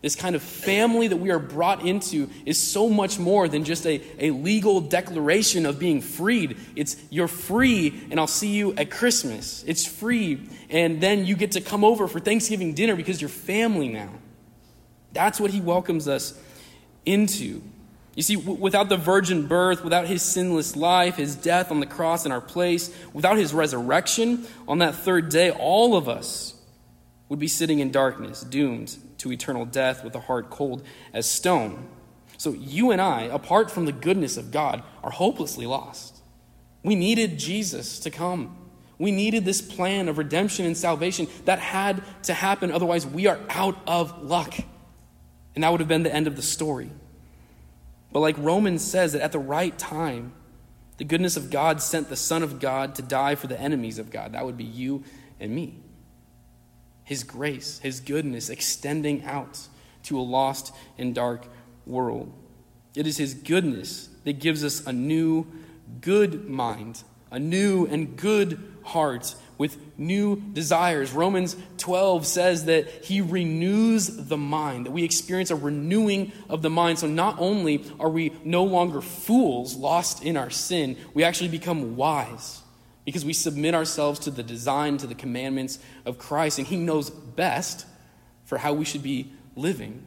This 0.00 0.16
kind 0.16 0.34
of 0.34 0.42
family 0.42 1.06
that 1.06 1.18
we 1.18 1.30
are 1.30 1.38
brought 1.38 1.86
into 1.86 2.28
is 2.44 2.58
so 2.58 2.88
much 2.88 3.20
more 3.20 3.46
than 3.46 3.62
just 3.62 3.86
a, 3.86 4.02
a 4.18 4.30
legal 4.32 4.80
declaration 4.80 5.64
of 5.64 5.78
being 5.78 6.00
freed. 6.00 6.56
It's 6.74 6.96
you're 7.08 7.28
free, 7.28 8.02
and 8.10 8.18
I'll 8.18 8.26
see 8.26 8.48
you 8.48 8.74
at 8.74 8.90
Christmas. 8.90 9.62
It's 9.64 9.86
free, 9.86 10.48
and 10.70 11.00
then 11.00 11.24
you 11.24 11.36
get 11.36 11.52
to 11.52 11.60
come 11.60 11.84
over 11.84 12.08
for 12.08 12.18
Thanksgiving 12.18 12.74
dinner 12.74 12.96
because 12.96 13.20
you're 13.20 13.28
family 13.28 13.88
now. 13.88 14.10
That's 15.12 15.38
what 15.38 15.52
he 15.52 15.60
welcomes 15.60 16.08
us 16.08 16.36
into. 17.04 17.62
You 18.14 18.22
see, 18.22 18.36
w- 18.36 18.58
without 18.58 18.88
the 18.88 18.96
virgin 18.96 19.46
birth, 19.46 19.82
without 19.82 20.06
his 20.06 20.22
sinless 20.22 20.76
life, 20.76 21.16
his 21.16 21.34
death 21.34 21.70
on 21.70 21.80
the 21.80 21.86
cross 21.86 22.26
in 22.26 22.32
our 22.32 22.40
place, 22.40 22.94
without 23.12 23.36
his 23.36 23.54
resurrection 23.54 24.46
on 24.68 24.78
that 24.78 24.94
third 24.94 25.28
day, 25.28 25.50
all 25.50 25.96
of 25.96 26.08
us 26.08 26.54
would 27.28 27.38
be 27.38 27.48
sitting 27.48 27.78
in 27.78 27.90
darkness, 27.90 28.42
doomed 28.42 28.96
to 29.18 29.32
eternal 29.32 29.64
death 29.64 30.04
with 30.04 30.14
a 30.14 30.20
heart 30.20 30.50
cold 30.50 30.84
as 31.14 31.28
stone. 31.28 31.88
So 32.36 32.52
you 32.52 32.90
and 32.90 33.00
I, 33.00 33.22
apart 33.22 33.70
from 33.70 33.86
the 33.86 33.92
goodness 33.92 34.36
of 34.36 34.50
God, 34.50 34.82
are 35.02 35.10
hopelessly 35.10 35.64
lost. 35.64 36.20
We 36.82 36.94
needed 36.94 37.38
Jesus 37.38 38.00
to 38.00 38.10
come. 38.10 38.56
We 38.98 39.12
needed 39.12 39.44
this 39.44 39.62
plan 39.62 40.08
of 40.08 40.18
redemption 40.18 40.66
and 40.66 40.76
salvation 40.76 41.28
that 41.44 41.58
had 41.58 42.02
to 42.24 42.34
happen, 42.34 42.70
otherwise, 42.70 43.06
we 43.06 43.26
are 43.26 43.38
out 43.48 43.78
of 43.86 44.22
luck. 44.22 44.54
And 45.54 45.64
that 45.64 45.70
would 45.70 45.80
have 45.80 45.88
been 45.88 46.02
the 46.02 46.14
end 46.14 46.26
of 46.26 46.36
the 46.36 46.42
story. 46.42 46.90
But 48.12 48.20
like 48.20 48.36
Romans 48.38 48.82
says, 48.82 49.12
that 49.12 49.22
at 49.22 49.32
the 49.32 49.38
right 49.38 49.76
time, 49.78 50.32
the 50.98 51.04
goodness 51.04 51.36
of 51.36 51.50
God 51.50 51.82
sent 51.82 52.08
the 52.08 52.16
Son 52.16 52.42
of 52.42 52.60
God 52.60 52.94
to 52.96 53.02
die 53.02 53.34
for 53.34 53.46
the 53.46 53.60
enemies 53.60 53.98
of 53.98 54.10
God. 54.10 54.32
That 54.32 54.44
would 54.44 54.56
be 54.56 54.64
you 54.64 55.04
and 55.40 55.54
me. 55.54 55.76
His 57.04 57.24
grace, 57.24 57.78
His 57.80 58.00
goodness 58.00 58.48
extending 58.48 59.24
out 59.24 59.66
to 60.04 60.18
a 60.18 60.22
lost 60.22 60.74
and 60.98 61.14
dark 61.14 61.46
world. 61.86 62.32
It 62.94 63.06
is 63.06 63.16
His 63.16 63.34
goodness 63.34 64.08
that 64.24 64.38
gives 64.38 64.62
us 64.62 64.86
a 64.86 64.92
new, 64.92 65.46
good 66.00 66.48
mind, 66.48 67.02
a 67.30 67.38
new 67.38 67.86
and 67.86 68.16
good 68.16 68.62
heart 68.84 69.34
with 69.58 69.76
new 69.98 70.36
desires. 70.52 71.12
Romans 71.12 71.56
12 71.78 72.26
says 72.26 72.64
that 72.66 72.88
he 73.04 73.20
renews 73.20 74.08
the 74.08 74.36
mind, 74.36 74.86
that 74.86 74.92
we 74.92 75.04
experience 75.04 75.50
a 75.50 75.56
renewing 75.56 76.32
of 76.48 76.62
the 76.62 76.70
mind. 76.70 76.98
So 76.98 77.06
not 77.06 77.36
only 77.38 77.84
are 78.00 78.10
we 78.10 78.32
no 78.44 78.64
longer 78.64 79.00
fools 79.00 79.76
lost 79.76 80.22
in 80.24 80.36
our 80.36 80.50
sin, 80.50 80.96
we 81.14 81.24
actually 81.24 81.48
become 81.48 81.96
wise 81.96 82.62
because 83.04 83.24
we 83.24 83.32
submit 83.32 83.74
ourselves 83.74 84.20
to 84.20 84.30
the 84.30 84.42
design, 84.42 84.96
to 84.98 85.06
the 85.06 85.14
commandments 85.14 85.78
of 86.04 86.18
Christ, 86.18 86.58
and 86.58 86.66
he 86.66 86.76
knows 86.76 87.10
best 87.10 87.86
for 88.44 88.58
how 88.58 88.72
we 88.72 88.84
should 88.84 89.02
be 89.02 89.32
living. 89.56 90.04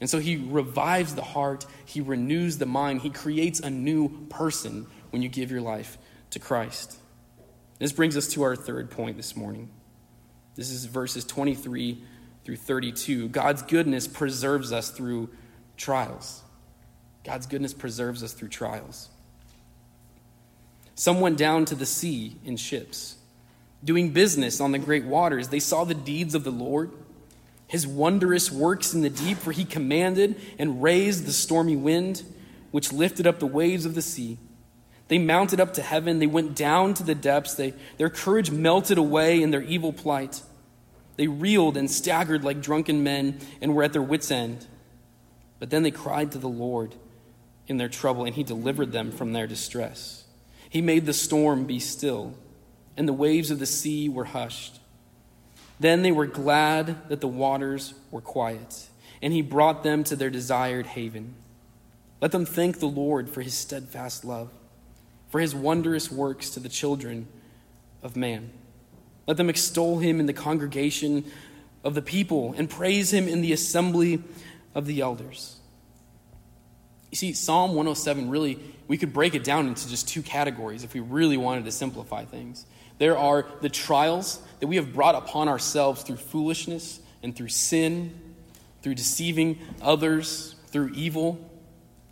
And 0.00 0.10
so 0.10 0.18
he 0.18 0.36
revives 0.36 1.14
the 1.14 1.22
heart, 1.22 1.66
he 1.84 2.00
renews 2.00 2.58
the 2.58 2.66
mind, 2.66 3.00
he 3.00 3.10
creates 3.10 3.60
a 3.60 3.70
new 3.70 4.26
person 4.26 4.86
when 5.10 5.22
you 5.22 5.28
give 5.28 5.50
your 5.50 5.60
life 5.60 5.96
to 6.30 6.38
Christ. 6.38 6.98
This 7.78 7.92
brings 7.92 8.16
us 8.16 8.28
to 8.28 8.42
our 8.42 8.56
third 8.56 8.90
point 8.90 9.16
this 9.16 9.36
morning. 9.36 9.68
This 10.54 10.70
is 10.70 10.86
verses 10.86 11.24
23 11.24 12.02
through 12.44 12.56
32. 12.56 13.28
God's 13.28 13.62
goodness 13.62 14.06
preserves 14.06 14.72
us 14.72 14.90
through 14.90 15.28
trials. 15.76 16.42
God's 17.24 17.46
goodness 17.46 17.74
preserves 17.74 18.22
us 18.22 18.32
through 18.32 18.48
trials. 18.48 19.10
Some 20.94 21.20
went 21.20 21.36
down 21.36 21.66
to 21.66 21.74
the 21.74 21.84
sea 21.84 22.36
in 22.44 22.56
ships, 22.56 23.16
doing 23.84 24.10
business 24.10 24.60
on 24.60 24.72
the 24.72 24.78
great 24.78 25.04
waters. 25.04 25.48
They 25.48 25.60
saw 25.60 25.84
the 25.84 25.92
deeds 25.94 26.34
of 26.34 26.44
the 26.44 26.50
Lord, 26.50 26.90
his 27.66 27.86
wondrous 27.86 28.50
works 28.50 28.94
in 28.94 29.02
the 29.02 29.10
deep, 29.10 29.36
for 29.36 29.52
he 29.52 29.66
commanded 29.66 30.40
and 30.58 30.82
raised 30.82 31.26
the 31.26 31.32
stormy 31.32 31.76
wind, 31.76 32.22
which 32.70 32.92
lifted 32.92 33.26
up 33.26 33.38
the 33.38 33.46
waves 33.46 33.84
of 33.84 33.94
the 33.94 34.00
sea. 34.00 34.38
They 35.08 35.18
mounted 35.18 35.60
up 35.60 35.74
to 35.74 35.82
heaven. 35.82 36.18
They 36.18 36.26
went 36.26 36.56
down 36.56 36.94
to 36.94 37.02
the 37.02 37.14
depths. 37.14 37.54
They, 37.54 37.74
their 37.96 38.10
courage 38.10 38.50
melted 38.50 38.98
away 38.98 39.40
in 39.40 39.50
their 39.50 39.62
evil 39.62 39.92
plight. 39.92 40.42
They 41.16 41.28
reeled 41.28 41.76
and 41.76 41.90
staggered 41.90 42.44
like 42.44 42.60
drunken 42.60 43.02
men 43.02 43.38
and 43.60 43.74
were 43.74 43.84
at 43.84 43.92
their 43.92 44.02
wits' 44.02 44.30
end. 44.30 44.66
But 45.58 45.70
then 45.70 45.82
they 45.82 45.90
cried 45.90 46.32
to 46.32 46.38
the 46.38 46.48
Lord 46.48 46.94
in 47.66 47.78
their 47.78 47.88
trouble, 47.88 48.24
and 48.24 48.34
He 48.34 48.42
delivered 48.42 48.92
them 48.92 49.10
from 49.10 49.32
their 49.32 49.46
distress. 49.46 50.24
He 50.68 50.82
made 50.82 51.06
the 51.06 51.12
storm 51.12 51.64
be 51.64 51.78
still, 51.78 52.34
and 52.96 53.08
the 53.08 53.12
waves 53.12 53.50
of 53.50 53.58
the 53.58 53.66
sea 53.66 54.08
were 54.08 54.24
hushed. 54.24 54.80
Then 55.78 56.02
they 56.02 56.12
were 56.12 56.26
glad 56.26 57.08
that 57.08 57.20
the 57.20 57.28
waters 57.28 57.94
were 58.10 58.20
quiet, 58.20 58.88
and 59.22 59.32
He 59.32 59.42
brought 59.42 59.82
them 59.82 60.04
to 60.04 60.16
their 60.16 60.30
desired 60.30 60.86
haven. 60.86 61.34
Let 62.20 62.32
them 62.32 62.44
thank 62.44 62.78
the 62.78 62.86
Lord 62.86 63.30
for 63.30 63.40
His 63.40 63.54
steadfast 63.54 64.24
love 64.24 64.50
for 65.28 65.40
his 65.40 65.54
wondrous 65.54 66.10
works 66.10 66.50
to 66.50 66.60
the 66.60 66.68
children 66.68 67.26
of 68.02 68.16
man. 68.16 68.50
Let 69.26 69.36
them 69.36 69.50
extol 69.50 69.98
him 69.98 70.20
in 70.20 70.26
the 70.26 70.32
congregation 70.32 71.24
of 71.82 71.94
the 71.94 72.02
people 72.02 72.54
and 72.56 72.70
praise 72.70 73.12
him 73.12 73.28
in 73.28 73.40
the 73.40 73.52
assembly 73.52 74.22
of 74.74 74.86
the 74.86 75.00
elders. 75.00 75.56
You 77.10 77.16
see, 77.16 77.32
Psalm 77.32 77.70
107 77.70 78.28
really, 78.30 78.58
we 78.88 78.98
could 78.98 79.12
break 79.12 79.34
it 79.34 79.44
down 79.44 79.66
into 79.66 79.88
just 79.88 80.08
two 80.08 80.22
categories 80.22 80.84
if 80.84 80.94
we 80.94 81.00
really 81.00 81.36
wanted 81.36 81.64
to 81.64 81.72
simplify 81.72 82.24
things. 82.24 82.66
There 82.98 83.16
are 83.16 83.46
the 83.60 83.68
trials 83.68 84.40
that 84.60 84.66
we 84.66 84.76
have 84.76 84.92
brought 84.92 85.14
upon 85.14 85.48
ourselves 85.48 86.02
through 86.02 86.16
foolishness 86.16 87.00
and 87.22 87.34
through 87.34 87.48
sin, 87.48 88.18
through 88.82 88.94
deceiving 88.94 89.58
others, 89.82 90.54
through 90.68 90.90
evil. 90.94 91.38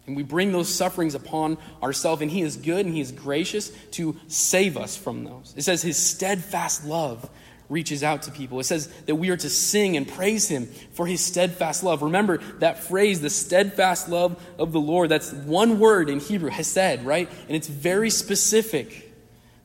And 0.06 0.16
we 0.16 0.22
bring 0.22 0.52
those 0.52 0.68
sufferings 0.68 1.14
upon 1.14 1.56
ourselves, 1.82 2.20
and 2.20 2.30
He 2.30 2.42
is 2.42 2.56
good 2.56 2.84
and 2.84 2.94
He 2.94 3.00
is 3.00 3.12
gracious 3.12 3.70
to 3.92 4.16
save 4.28 4.76
us 4.76 4.96
from 4.96 5.24
those. 5.24 5.54
It 5.56 5.62
says 5.62 5.82
His 5.82 5.96
steadfast 5.96 6.84
love 6.84 7.28
reaches 7.70 8.02
out 8.02 8.22
to 8.22 8.30
people. 8.30 8.60
It 8.60 8.64
says 8.64 8.88
that 9.06 9.14
we 9.14 9.30
are 9.30 9.36
to 9.38 9.48
sing 9.48 9.96
and 9.96 10.06
praise 10.06 10.48
Him 10.48 10.66
for 10.92 11.06
His 11.06 11.22
steadfast 11.22 11.82
love. 11.82 12.02
Remember 12.02 12.38
that 12.58 12.84
phrase, 12.84 13.20
the 13.20 13.30
steadfast 13.30 14.08
love 14.08 14.42
of 14.58 14.72
the 14.72 14.80
Lord. 14.80 15.08
That's 15.08 15.32
one 15.32 15.78
word 15.78 16.10
in 16.10 16.20
Hebrew, 16.20 16.50
hesed, 16.50 17.02
right? 17.02 17.28
And 17.48 17.56
it's 17.56 17.68
very 17.68 18.10
specific. 18.10 19.12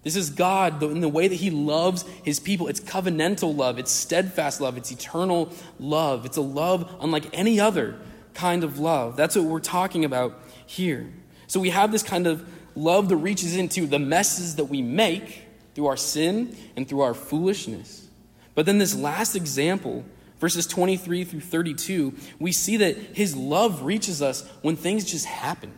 This 0.03 0.15
is 0.15 0.29
God 0.29 0.81
in 0.81 1.01
the 1.01 1.09
way 1.09 1.27
that 1.27 1.35
He 1.35 1.49
loves 1.49 2.05
His 2.23 2.39
people. 2.39 2.69
It's 2.69 2.79
covenantal 2.79 3.55
love, 3.55 3.77
it's 3.77 3.91
steadfast 3.91 4.61
love, 4.61 4.77
it's 4.77 4.91
eternal 4.91 5.51
love. 5.79 6.25
It's 6.25 6.37
a 6.37 6.41
love 6.41 6.95
unlike 7.01 7.25
any 7.33 7.59
other 7.59 7.99
kind 8.39 8.63
of 8.63 8.79
love. 8.79 9.17
That's 9.17 9.35
what 9.35 9.45
we're 9.45 9.59
talking 9.59 10.05
about 10.05 10.39
here. 10.65 11.11
So 11.47 11.59
we 11.59 11.71
have 11.71 11.91
this 11.91 12.03
kind 12.03 12.25
of 12.25 12.47
love 12.73 13.09
that 13.09 13.17
reaches 13.17 13.57
into 13.57 13.85
the 13.85 13.99
messes 13.99 14.55
that 14.55 14.65
we 14.65 14.81
make 14.81 15.43
through 15.75 15.87
our 15.87 15.97
sin 15.97 16.55
and 16.77 16.87
through 16.87 17.01
our 17.01 17.13
foolishness. 17.13 18.07
But 18.55 18.65
then, 18.65 18.77
this 18.77 18.95
last 18.95 19.35
example, 19.35 20.05
verses 20.39 20.67
23 20.67 21.25
through 21.25 21.41
32, 21.41 22.13
we 22.39 22.51
see 22.51 22.77
that 22.77 22.95
his 22.95 23.35
love 23.35 23.83
reaches 23.83 24.21
us 24.21 24.47
when 24.61 24.75
things 24.75 25.03
just 25.03 25.25
happen. 25.25 25.71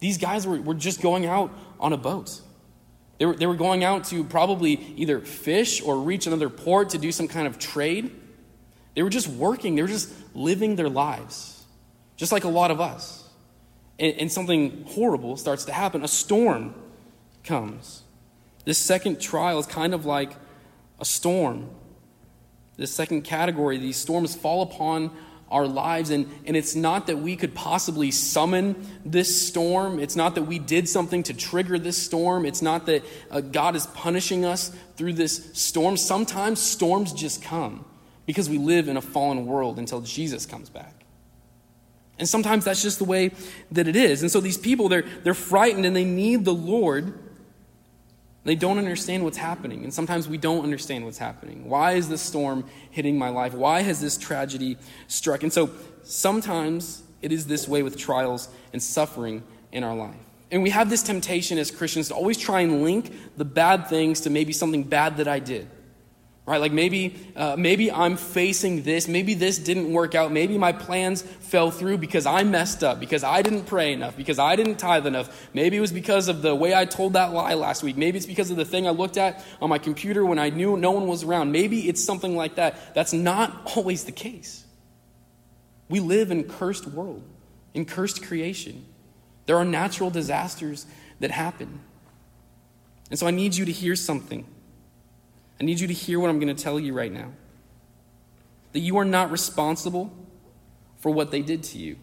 These 0.00 0.18
guys 0.18 0.46
were, 0.46 0.60
were 0.60 0.74
just 0.74 1.00
going 1.00 1.26
out 1.26 1.52
on 1.78 1.92
a 1.92 1.96
boat. 1.96 2.40
They 3.18 3.26
were, 3.26 3.34
they 3.34 3.46
were 3.46 3.56
going 3.56 3.84
out 3.84 4.04
to 4.06 4.24
probably 4.24 4.74
either 4.96 5.20
fish 5.20 5.80
or 5.80 5.98
reach 5.98 6.26
another 6.26 6.50
port 6.50 6.90
to 6.90 6.98
do 6.98 7.12
some 7.12 7.28
kind 7.28 7.46
of 7.46 7.58
trade. 7.58 8.10
They 8.96 9.02
were 9.02 9.10
just 9.10 9.28
working, 9.28 9.76
they 9.76 9.82
were 9.82 9.88
just 9.88 10.10
living 10.34 10.74
their 10.74 10.88
lives, 10.88 11.62
just 12.16 12.32
like 12.32 12.44
a 12.44 12.48
lot 12.48 12.70
of 12.70 12.80
us. 12.80 13.28
And, 13.98 14.14
and 14.14 14.32
something 14.32 14.84
horrible 14.88 15.36
starts 15.36 15.66
to 15.66 15.72
happen. 15.72 16.02
A 16.02 16.08
storm 16.08 16.74
comes. 17.44 18.02
This 18.64 18.78
second 18.78 19.20
trial 19.20 19.58
is 19.58 19.66
kind 19.66 19.92
of 19.92 20.06
like 20.06 20.32
a 20.98 21.04
storm. 21.04 21.68
This 22.78 22.90
second 22.90 23.22
category, 23.22 23.76
these 23.76 23.98
storms 23.98 24.34
fall 24.34 24.62
upon 24.62 25.10
our 25.50 25.66
lives. 25.66 26.08
And, 26.08 26.26
and 26.46 26.56
it's 26.56 26.74
not 26.74 27.06
that 27.08 27.18
we 27.18 27.36
could 27.36 27.54
possibly 27.54 28.10
summon 28.10 28.86
this 29.04 29.46
storm. 29.46 30.00
It's 30.00 30.16
not 30.16 30.36
that 30.36 30.44
we 30.44 30.58
did 30.58 30.88
something 30.88 31.22
to 31.24 31.34
trigger 31.34 31.78
this 31.78 32.02
storm. 32.02 32.46
It's 32.46 32.62
not 32.62 32.86
that 32.86 33.04
uh, 33.30 33.42
God 33.42 33.76
is 33.76 33.86
punishing 33.88 34.46
us 34.46 34.74
through 34.96 35.12
this 35.12 35.50
storm. 35.52 35.98
Sometimes 35.98 36.60
storms 36.60 37.12
just 37.12 37.42
come 37.42 37.84
because 38.26 38.50
we 38.50 38.58
live 38.58 38.88
in 38.88 38.96
a 38.96 39.00
fallen 39.00 39.46
world 39.46 39.78
until 39.78 40.00
Jesus 40.00 40.44
comes 40.44 40.68
back. 40.68 41.06
And 42.18 42.28
sometimes 42.28 42.64
that's 42.64 42.82
just 42.82 42.98
the 42.98 43.04
way 43.04 43.30
that 43.70 43.86
it 43.86 43.96
is. 43.96 44.22
And 44.22 44.30
so 44.30 44.40
these 44.40 44.58
people, 44.58 44.88
they're, 44.88 45.04
they're 45.22 45.34
frightened 45.34 45.86
and 45.86 45.94
they 45.94 46.04
need 46.04 46.44
the 46.44 46.54
Lord. 46.54 47.12
They 48.44 48.54
don't 48.54 48.78
understand 48.78 49.22
what's 49.22 49.36
happening. 49.36 49.84
And 49.84 49.92
sometimes 49.92 50.26
we 50.28 50.38
don't 50.38 50.62
understand 50.62 51.04
what's 51.04 51.18
happening. 51.18 51.68
Why 51.68 51.92
is 51.92 52.08
this 52.08 52.22
storm 52.22 52.64
hitting 52.90 53.18
my 53.18 53.28
life? 53.28 53.54
Why 53.54 53.82
has 53.82 54.00
this 54.00 54.16
tragedy 54.16 54.78
struck? 55.08 55.42
And 55.42 55.52
so 55.52 55.70
sometimes 56.04 57.02
it 57.22 57.32
is 57.32 57.46
this 57.46 57.68
way 57.68 57.82
with 57.82 57.96
trials 57.98 58.48
and 58.72 58.82
suffering 58.82 59.42
in 59.70 59.84
our 59.84 59.94
life. 59.94 60.14
And 60.50 60.62
we 60.62 60.70
have 60.70 60.88
this 60.88 61.02
temptation 61.02 61.58
as 61.58 61.70
Christians 61.70 62.08
to 62.08 62.14
always 62.14 62.38
try 62.38 62.60
and 62.60 62.82
link 62.82 63.12
the 63.36 63.44
bad 63.44 63.88
things 63.88 64.22
to 64.22 64.30
maybe 64.30 64.52
something 64.52 64.84
bad 64.84 65.18
that 65.18 65.28
I 65.28 65.38
did 65.38 65.68
right? 66.46 66.60
Like 66.60 66.72
maybe 66.72 67.16
uh, 67.34 67.56
maybe 67.58 67.90
i'm 67.90 68.16
facing 68.16 68.82
this. 68.82 69.08
Maybe 69.08 69.34
this 69.34 69.58
didn't 69.58 69.92
work 69.92 70.14
out. 70.14 70.32
Maybe 70.32 70.56
my 70.56 70.72
plans 70.72 71.22
fell 71.22 71.70
through 71.70 71.98
because 71.98 72.24
i 72.24 72.44
messed 72.44 72.84
up 72.84 73.00
because 73.00 73.24
i 73.24 73.42
didn't 73.42 73.64
pray 73.64 73.92
enough 73.92 74.16
because 74.16 74.38
i 74.38 74.56
didn't 74.56 74.76
tithe 74.76 75.06
enough. 75.06 75.48
Maybe 75.52 75.76
it 75.76 75.80
was 75.80 75.92
because 75.92 76.28
of 76.28 76.42
the 76.42 76.54
way 76.54 76.74
i 76.74 76.84
told 76.84 77.14
that 77.14 77.32
lie 77.32 77.54
last 77.54 77.82
week. 77.82 77.96
Maybe 77.96 78.16
it's 78.16 78.26
because 78.26 78.50
of 78.50 78.56
the 78.56 78.64
thing 78.64 78.86
i 78.86 78.90
looked 78.90 79.16
at 79.16 79.44
on 79.60 79.68
my 79.68 79.78
computer 79.78 80.24
when 80.24 80.38
i 80.38 80.48
knew 80.48 80.76
no 80.76 80.92
one 80.92 81.06
was 81.08 81.24
around. 81.24 81.50
Maybe 81.50 81.88
it's 81.88 82.02
something 82.02 82.36
like 82.36 82.54
that. 82.54 82.94
That's 82.94 83.12
not 83.12 83.72
always 83.76 84.04
the 84.04 84.12
case. 84.12 84.64
We 85.88 86.00
live 86.00 86.30
in 86.30 86.44
cursed 86.44 86.86
world 86.86 87.22
in 87.74 87.84
cursed 87.84 88.24
creation. 88.24 88.86
There 89.44 89.56
are 89.56 89.64
natural 89.64 90.10
disasters 90.10 90.86
that 91.20 91.30
happen. 91.30 91.80
And 93.10 93.18
so 93.18 93.26
i 93.26 93.30
need 93.32 93.56
you 93.56 93.64
to 93.64 93.72
hear 93.72 93.96
something 93.96 94.46
I 95.60 95.64
need 95.64 95.80
you 95.80 95.86
to 95.86 95.94
hear 95.94 96.20
what 96.20 96.28
I'm 96.28 96.38
going 96.38 96.54
to 96.54 96.62
tell 96.62 96.78
you 96.78 96.92
right 96.92 97.12
now. 97.12 97.32
That 98.72 98.80
you 98.80 98.98
are 98.98 99.04
not 99.04 99.30
responsible 99.30 100.12
for 100.98 101.10
what 101.10 101.30
they 101.30 101.42
did 101.42 101.62
to 101.64 101.78
you 101.78 101.96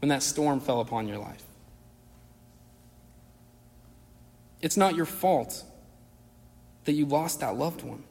when 0.00 0.10
that 0.10 0.22
storm 0.22 0.60
fell 0.60 0.80
upon 0.80 1.08
your 1.08 1.18
life. 1.18 1.42
It's 4.60 4.76
not 4.76 4.94
your 4.94 5.06
fault 5.06 5.64
that 6.84 6.92
you 6.92 7.06
lost 7.06 7.40
that 7.40 7.56
loved 7.56 7.82
one. 7.82 8.04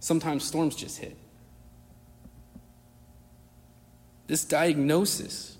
Sometimes 0.00 0.44
storms 0.44 0.74
just 0.74 0.98
hit. 0.98 1.16
This 4.26 4.44
diagnosis 4.44 5.58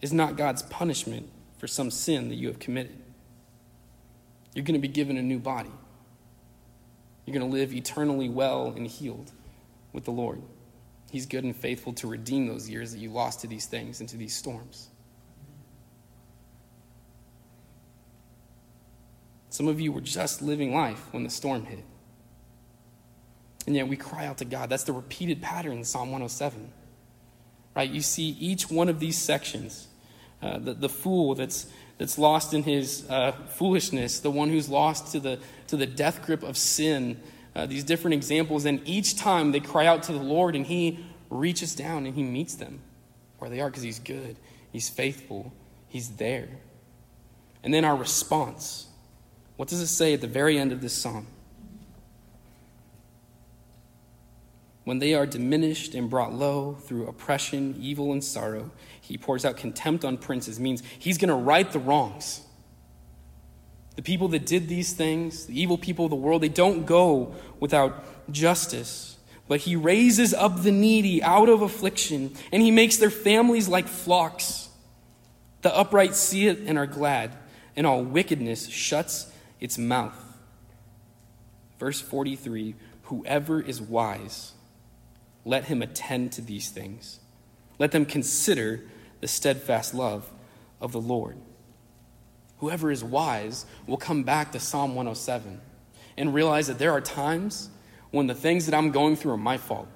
is 0.00 0.12
not 0.12 0.36
God's 0.36 0.62
punishment 0.62 1.28
for 1.58 1.66
some 1.66 1.90
sin 1.90 2.28
that 2.30 2.34
you 2.34 2.48
have 2.48 2.58
committed. 2.58 3.01
You're 4.54 4.64
going 4.64 4.80
to 4.80 4.86
be 4.86 4.92
given 4.92 5.16
a 5.16 5.22
new 5.22 5.38
body. 5.38 5.72
You're 7.24 7.38
going 7.38 7.50
to 7.50 7.56
live 7.56 7.72
eternally 7.72 8.28
well 8.28 8.72
and 8.76 8.86
healed 8.86 9.30
with 9.92 10.04
the 10.04 10.10
Lord. 10.10 10.42
He's 11.10 11.26
good 11.26 11.44
and 11.44 11.54
faithful 11.54 11.92
to 11.94 12.06
redeem 12.06 12.48
those 12.48 12.68
years 12.68 12.92
that 12.92 12.98
you 12.98 13.10
lost 13.10 13.40
to 13.40 13.46
these 13.46 13.66
things 13.66 14.00
and 14.00 14.08
to 14.08 14.16
these 14.16 14.34
storms. 14.34 14.88
Some 19.50 19.68
of 19.68 19.78
you 19.78 19.92
were 19.92 20.00
just 20.00 20.40
living 20.40 20.74
life 20.74 21.12
when 21.12 21.24
the 21.24 21.30
storm 21.30 21.66
hit. 21.66 21.84
And 23.66 23.76
yet 23.76 23.86
we 23.86 23.96
cry 23.96 24.26
out 24.26 24.38
to 24.38 24.46
God. 24.46 24.70
That's 24.70 24.84
the 24.84 24.92
repeated 24.92 25.42
pattern 25.42 25.78
in 25.78 25.84
Psalm 25.84 26.10
107. 26.10 26.72
Right? 27.76 27.90
You 27.90 28.00
see 28.00 28.30
each 28.40 28.70
one 28.70 28.88
of 28.88 28.98
these 28.98 29.18
sections. 29.18 29.88
Uh, 30.42 30.58
the, 30.58 30.74
the 30.74 30.88
fool 30.88 31.34
that's 31.34 31.66
that's 31.98 32.18
lost 32.18 32.52
in 32.52 32.64
his 32.64 33.08
uh, 33.08 33.30
foolishness, 33.30 34.18
the 34.20 34.30
one 34.30 34.48
who's 34.48 34.68
lost 34.68 35.12
to 35.12 35.20
the, 35.20 35.38
to 35.68 35.76
the 35.76 35.86
death 35.86 36.24
grip 36.26 36.42
of 36.42 36.56
sin. 36.56 37.20
Uh, 37.54 37.66
these 37.66 37.84
different 37.84 38.14
examples, 38.14 38.64
and 38.64 38.80
each 38.88 39.16
time 39.16 39.52
they 39.52 39.60
cry 39.60 39.86
out 39.86 40.02
to 40.02 40.12
the 40.12 40.18
Lord, 40.18 40.56
and 40.56 40.66
He 40.66 41.04
reaches 41.30 41.76
down 41.76 42.06
and 42.06 42.14
He 42.14 42.22
meets 42.24 42.56
them 42.56 42.80
where 43.38 43.50
they 43.50 43.60
are 43.60 43.68
because 43.70 43.84
He's 43.84 44.00
good, 44.00 44.36
He's 44.72 44.88
faithful, 44.88 45.52
He's 45.86 46.08
there. 46.16 46.48
And 47.62 47.72
then 47.72 47.84
our 47.84 47.94
response 47.94 48.88
what 49.56 49.68
does 49.68 49.80
it 49.80 49.88
say 49.88 50.14
at 50.14 50.20
the 50.20 50.26
very 50.26 50.58
end 50.58 50.72
of 50.72 50.80
this 50.80 50.92
psalm? 50.92 51.26
When 54.84 54.98
they 54.98 55.14
are 55.14 55.26
diminished 55.26 55.94
and 55.94 56.10
brought 56.10 56.32
low 56.32 56.72
through 56.74 57.06
oppression, 57.06 57.76
evil, 57.78 58.12
and 58.12 58.24
sorrow, 58.24 58.72
he 59.02 59.18
pours 59.18 59.44
out 59.44 59.56
contempt 59.56 60.04
on 60.04 60.16
princes, 60.16 60.60
means 60.60 60.80
he's 60.96 61.18
going 61.18 61.28
to 61.28 61.34
right 61.34 61.70
the 61.70 61.80
wrongs. 61.80 62.40
The 63.96 64.02
people 64.02 64.28
that 64.28 64.46
did 64.46 64.68
these 64.68 64.92
things, 64.92 65.46
the 65.46 65.60
evil 65.60 65.76
people 65.76 66.06
of 66.06 66.10
the 66.10 66.16
world, 66.16 66.40
they 66.40 66.48
don't 66.48 66.86
go 66.86 67.34
without 67.58 68.32
justice. 68.32 69.18
But 69.48 69.60
he 69.60 69.74
raises 69.74 70.32
up 70.32 70.62
the 70.62 70.70
needy 70.70 71.20
out 71.20 71.48
of 71.48 71.62
affliction, 71.62 72.34
and 72.52 72.62
he 72.62 72.70
makes 72.70 72.96
their 72.96 73.10
families 73.10 73.66
like 73.66 73.88
flocks. 73.88 74.68
The 75.62 75.76
upright 75.76 76.14
see 76.14 76.46
it 76.46 76.60
and 76.60 76.78
are 76.78 76.86
glad, 76.86 77.36
and 77.74 77.86
all 77.86 78.04
wickedness 78.04 78.68
shuts 78.68 79.30
its 79.60 79.78
mouth. 79.78 80.16
Verse 81.80 82.00
43 82.00 82.76
Whoever 83.06 83.60
is 83.60 83.80
wise, 83.80 84.52
let 85.44 85.64
him 85.64 85.82
attend 85.82 86.30
to 86.32 86.40
these 86.40 86.70
things. 86.70 87.18
Let 87.80 87.90
them 87.90 88.06
consider 88.06 88.84
the 89.22 89.28
steadfast 89.28 89.94
love 89.94 90.30
of 90.80 90.92
the 90.92 91.00
Lord. 91.00 91.38
Whoever 92.58 92.90
is 92.90 93.02
wise 93.02 93.64
will 93.86 93.96
come 93.96 94.24
back 94.24 94.52
to 94.52 94.60
Psalm 94.60 94.90
107 94.90 95.60
and 96.18 96.34
realize 96.34 96.66
that 96.66 96.78
there 96.78 96.92
are 96.92 97.00
times 97.00 97.70
when 98.10 98.26
the 98.26 98.34
things 98.34 98.66
that 98.66 98.74
I'm 98.74 98.90
going 98.90 99.16
through 99.16 99.32
are 99.32 99.38
my 99.38 99.56
fault. 99.56 99.88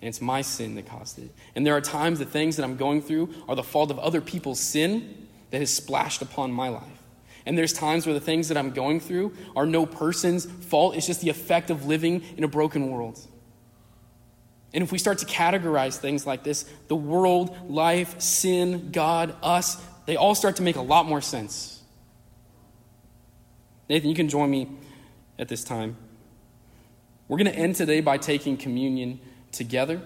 And 0.00 0.08
it's 0.08 0.20
my 0.20 0.42
sin 0.42 0.74
that 0.74 0.86
caused 0.86 1.18
it. 1.18 1.30
And 1.54 1.66
there 1.66 1.74
are 1.74 1.80
times 1.80 2.18
the 2.18 2.26
things 2.26 2.56
that 2.56 2.64
I'm 2.64 2.76
going 2.76 3.00
through 3.00 3.34
are 3.48 3.56
the 3.56 3.62
fault 3.62 3.90
of 3.90 3.98
other 3.98 4.20
people's 4.20 4.60
sin 4.60 5.26
that 5.50 5.58
has 5.58 5.72
splashed 5.72 6.20
upon 6.20 6.52
my 6.52 6.68
life. 6.68 7.02
And 7.46 7.56
there's 7.56 7.72
times 7.72 8.06
where 8.06 8.12
the 8.12 8.20
things 8.20 8.48
that 8.48 8.58
I'm 8.58 8.72
going 8.72 9.00
through 9.00 9.32
are 9.56 9.64
no 9.64 9.86
person's 9.86 10.44
fault. 10.44 10.96
It's 10.96 11.06
just 11.06 11.22
the 11.22 11.30
effect 11.30 11.70
of 11.70 11.86
living 11.86 12.22
in 12.36 12.44
a 12.44 12.48
broken 12.48 12.90
world. 12.90 13.18
And 14.74 14.82
if 14.82 14.92
we 14.92 14.98
start 14.98 15.18
to 15.18 15.26
categorize 15.26 15.96
things 15.96 16.26
like 16.26 16.42
this, 16.42 16.64
the 16.88 16.96
world, 16.96 17.56
life, 17.70 18.20
sin, 18.20 18.90
God, 18.92 19.34
us, 19.42 19.82
they 20.06 20.16
all 20.16 20.34
start 20.34 20.56
to 20.56 20.62
make 20.62 20.76
a 20.76 20.82
lot 20.82 21.06
more 21.06 21.20
sense. 21.20 21.82
Nathan, 23.88 24.08
you 24.08 24.16
can 24.16 24.28
join 24.28 24.50
me 24.50 24.68
at 25.38 25.48
this 25.48 25.64
time. 25.64 25.96
We're 27.28 27.38
going 27.38 27.50
to 27.50 27.58
end 27.58 27.76
today 27.76 28.00
by 28.00 28.18
taking 28.18 28.56
communion 28.56 29.20
together. 29.52 30.00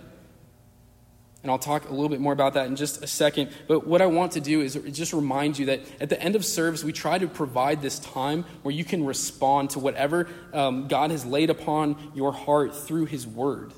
And 1.43 1.51
I'll 1.51 1.59
talk 1.59 1.89
a 1.89 1.93
little 1.93 2.11
bit 2.11 2.21
more 2.21 2.35
about 2.35 2.55
that 2.55 2.67
in 2.67 2.77
just 2.77 3.03
a 3.03 3.07
second. 3.07 3.51
But 3.67 3.87
what 3.87 4.03
I 4.03 4.07
want 4.07 4.33
to 4.33 4.41
do 4.41 4.61
is 4.61 4.75
just 4.93 5.15
remind 5.15 5.59
you 5.59 5.67
that 5.67 5.81
at 5.99 6.11
the 6.11 6.23
end 6.23 6.37
of 6.37 6.45
service, 6.45 6.85
we 6.85 6.93
try 6.93 7.19
to 7.19 7.27
provide 7.27 7.81
this 7.81 7.99
time 7.99 8.45
where 8.63 8.75
you 8.75 8.85
can 8.85 9.07
respond 9.07 9.71
to 9.71 9.79
whatever 9.79 10.29
um, 10.53 10.87
God 10.87 11.11
has 11.11 11.25
laid 11.25 11.49
upon 11.49 12.13
your 12.15 12.33
heart 12.33 12.77
through 12.77 13.07
His 13.07 13.27
Word 13.27 13.73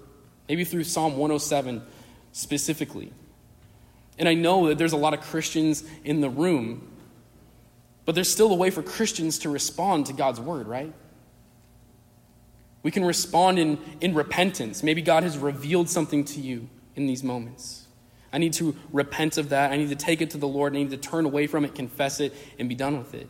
maybe 0.48 0.64
through 0.64 0.85
Psalm 0.85 1.12
107 1.12 1.83
specifically. 2.33 3.12
And 4.18 4.28
I 4.28 4.35
know 4.35 4.68
that 4.68 4.78
there's 4.78 4.92
a 4.92 4.98
lot 4.98 5.14
of 5.14 5.20
Christians 5.20 5.85
in 6.05 6.20
the 6.20 6.31
room, 6.31 6.90
but 8.05 8.14
there's 8.14 8.31
still 8.31 8.52
a 8.52 8.57
way 8.57 8.70
for 8.70 8.83
Christians 8.83 9.38
to 9.40 9.48
respond 9.48 10.07
to 10.07 10.12
God's 10.12 10.40
word, 10.40 10.66
right? 10.66 10.92
We 12.83 12.90
can 12.90 13.05
respond 13.05 13.59
in, 13.59 13.78
in 14.00 14.14
repentance. 14.14 14.83
Maybe 14.83 15.02
God 15.02 15.22
has 15.22 15.38
revealed 15.38 15.88
something 15.88 16.24
to 16.26 16.40
you 16.40 16.68
in 16.96 17.07
these 17.07 17.22
moments. 17.22 17.87
I 18.33 18.38
need 18.38 18.55
to 18.55 18.74
repent 18.92 19.38
of 19.38 19.50
that. 19.50 19.72
I 19.72 19.76
need 19.76 19.90
to 19.90 19.96
take 19.96 20.20
it 20.20 20.31
to 20.31 20.38
the 20.38 20.48
Lord. 20.48 20.74
I 20.74 20.78
need 20.78 20.90
to 20.90 20.96
turn 20.96 21.26
away 21.26 21.46
from 21.46 21.64
it, 21.64 21.74
confess 21.74 22.18
it, 22.18 22.35
and 22.59 22.68
be 22.68 22.74
done 22.74 22.98
with 22.98 23.14
it. 23.14 23.28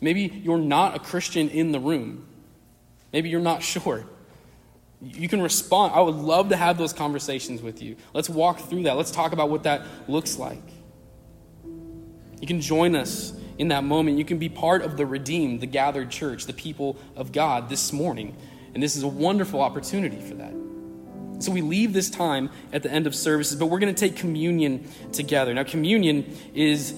Maybe 0.00 0.22
you're 0.42 0.58
not 0.58 0.96
a 0.96 0.98
Christian 0.98 1.48
in 1.50 1.70
the 1.72 1.78
room. 1.78 2.26
Maybe 3.12 3.28
you're 3.28 3.40
not 3.40 3.62
sure. 3.62 4.04
You 5.02 5.28
can 5.28 5.42
respond. 5.42 5.92
I 5.94 6.00
would 6.00 6.14
love 6.14 6.50
to 6.50 6.56
have 6.56 6.78
those 6.78 6.92
conversations 6.92 7.60
with 7.60 7.82
you. 7.82 7.96
Let's 8.14 8.30
walk 8.30 8.60
through 8.60 8.84
that. 8.84 8.96
Let's 8.96 9.10
talk 9.10 9.32
about 9.32 9.50
what 9.50 9.64
that 9.64 9.84
looks 10.08 10.38
like. 10.38 10.62
You 12.40 12.46
can 12.46 12.60
join 12.60 12.94
us 12.94 13.32
in 13.58 13.68
that 13.68 13.82
moment. 13.82 14.18
You 14.18 14.24
can 14.24 14.38
be 14.38 14.48
part 14.48 14.82
of 14.82 14.96
the 14.96 15.04
redeemed, 15.04 15.60
the 15.60 15.66
gathered 15.66 16.10
church, 16.10 16.46
the 16.46 16.52
people 16.52 16.96
of 17.16 17.32
God 17.32 17.68
this 17.68 17.92
morning. 17.92 18.36
And 18.74 18.82
this 18.82 18.96
is 18.96 19.02
a 19.02 19.08
wonderful 19.08 19.60
opportunity 19.60 20.20
for 20.20 20.34
that. 20.34 20.54
So 21.40 21.50
we 21.50 21.62
leave 21.62 21.92
this 21.92 22.08
time 22.08 22.50
at 22.72 22.84
the 22.84 22.90
end 22.90 23.08
of 23.08 23.14
services, 23.14 23.58
but 23.58 23.66
we're 23.66 23.80
going 23.80 23.92
to 23.92 24.00
take 24.00 24.16
communion 24.16 24.88
together. 25.12 25.52
Now, 25.52 25.64
communion 25.64 26.36
is 26.54 26.94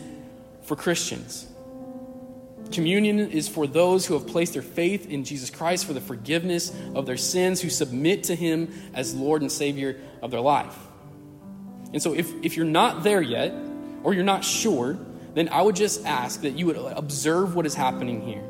for 0.64 0.76
Christians. 0.76 1.46
Communion 2.72 3.18
is 3.18 3.48
for 3.48 3.66
those 3.66 4.06
who 4.06 4.14
have 4.14 4.26
placed 4.26 4.54
their 4.54 4.62
faith 4.62 5.08
in 5.08 5.24
Jesus 5.24 5.50
Christ 5.50 5.86
for 5.86 5.92
the 5.92 6.00
forgiveness 6.00 6.74
of 6.94 7.06
their 7.06 7.16
sins, 7.16 7.60
who 7.60 7.70
submit 7.70 8.24
to 8.24 8.34
Him 8.34 8.72
as 8.94 9.14
Lord 9.14 9.42
and 9.42 9.52
Savior 9.52 10.00
of 10.22 10.30
their 10.30 10.40
life. 10.40 10.76
And 11.92 12.02
so, 12.02 12.14
if, 12.14 12.32
if 12.42 12.56
you're 12.56 12.66
not 12.66 13.04
there 13.04 13.22
yet, 13.22 13.54
or 14.02 14.14
you're 14.14 14.24
not 14.24 14.44
sure, 14.44 14.98
then 15.34 15.48
I 15.48 15.62
would 15.62 15.76
just 15.76 16.04
ask 16.04 16.42
that 16.42 16.52
you 16.52 16.66
would 16.66 16.76
observe 16.76 17.54
what 17.54 17.66
is 17.66 17.74
happening 17.74 18.22
here. 18.22 18.44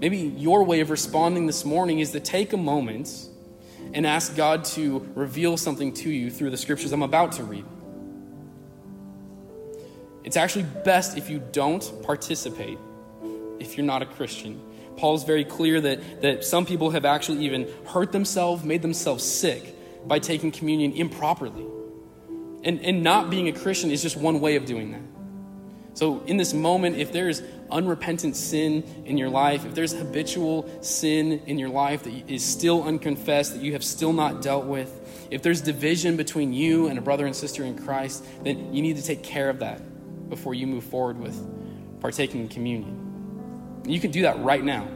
Maybe 0.00 0.18
your 0.18 0.64
way 0.64 0.80
of 0.80 0.90
responding 0.90 1.46
this 1.46 1.64
morning 1.64 2.00
is 2.00 2.12
to 2.12 2.20
take 2.20 2.52
a 2.52 2.56
moment 2.56 3.28
and 3.92 4.06
ask 4.06 4.36
God 4.36 4.64
to 4.64 5.08
reveal 5.14 5.56
something 5.56 5.92
to 5.94 6.10
you 6.10 6.30
through 6.30 6.50
the 6.50 6.56
scriptures 6.56 6.92
I'm 6.92 7.02
about 7.02 7.32
to 7.32 7.44
read. 7.44 7.64
It's 10.24 10.36
actually 10.36 10.64
best 10.84 11.16
if 11.16 11.30
you 11.30 11.42
don't 11.52 12.02
participate 12.02 12.78
if 13.60 13.76
you're 13.76 13.86
not 13.86 14.02
a 14.02 14.06
Christian. 14.06 14.60
Paul's 14.96 15.24
very 15.24 15.44
clear 15.44 15.80
that, 15.80 16.22
that 16.22 16.44
some 16.44 16.66
people 16.66 16.90
have 16.90 17.04
actually 17.04 17.44
even 17.44 17.68
hurt 17.86 18.12
themselves, 18.12 18.64
made 18.64 18.82
themselves 18.82 19.24
sick 19.24 19.74
by 20.06 20.18
taking 20.18 20.52
communion 20.52 20.92
improperly. 20.92 21.66
And, 22.62 22.80
and 22.80 23.02
not 23.02 23.30
being 23.30 23.48
a 23.48 23.52
Christian 23.52 23.90
is 23.90 24.02
just 24.02 24.16
one 24.16 24.40
way 24.40 24.56
of 24.56 24.64
doing 24.64 24.92
that. 24.92 25.02
So, 25.94 26.24
in 26.24 26.38
this 26.38 26.52
moment, 26.52 26.96
if 26.96 27.12
there's 27.12 27.40
unrepentant 27.70 28.34
sin 28.34 28.82
in 29.04 29.16
your 29.16 29.28
life, 29.28 29.64
if 29.64 29.76
there's 29.76 29.92
habitual 29.92 30.68
sin 30.82 31.42
in 31.46 31.56
your 31.56 31.68
life 31.68 32.02
that 32.02 32.30
is 32.30 32.44
still 32.44 32.82
unconfessed, 32.82 33.54
that 33.54 33.62
you 33.62 33.74
have 33.74 33.84
still 33.84 34.12
not 34.12 34.42
dealt 34.42 34.66
with, 34.66 35.28
if 35.30 35.42
there's 35.42 35.60
division 35.60 36.16
between 36.16 36.52
you 36.52 36.88
and 36.88 36.98
a 36.98 37.02
brother 37.02 37.26
and 37.26 37.36
sister 37.36 37.62
in 37.62 37.78
Christ, 37.78 38.24
then 38.42 38.74
you 38.74 38.82
need 38.82 38.96
to 38.96 39.02
take 39.02 39.22
care 39.22 39.48
of 39.48 39.60
that 39.60 39.80
before 40.28 40.52
you 40.52 40.66
move 40.66 40.82
forward 40.82 41.18
with 41.18 42.00
partaking 42.00 42.40
in 42.40 42.48
communion. 42.48 43.03
You 43.86 44.00
can 44.00 44.10
do 44.10 44.22
that 44.22 44.42
right 44.42 44.64
now. 44.64 44.88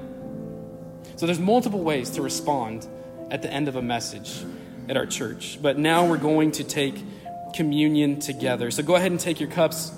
So 1.16 1.26
there's 1.26 1.40
multiple 1.40 1.80
ways 1.80 2.10
to 2.10 2.22
respond 2.22 2.86
at 3.30 3.42
the 3.42 3.52
end 3.52 3.68
of 3.68 3.76
a 3.76 3.82
message 3.82 4.44
at 4.88 4.96
our 4.96 5.06
church. 5.06 5.58
But 5.60 5.78
now 5.78 6.06
we're 6.06 6.16
going 6.16 6.52
to 6.52 6.64
take 6.64 7.02
communion 7.54 8.20
together. 8.20 8.70
So 8.70 8.82
go 8.82 8.94
ahead 8.94 9.10
and 9.10 9.20
take 9.20 9.40
your 9.40 9.50
cups. 9.50 9.92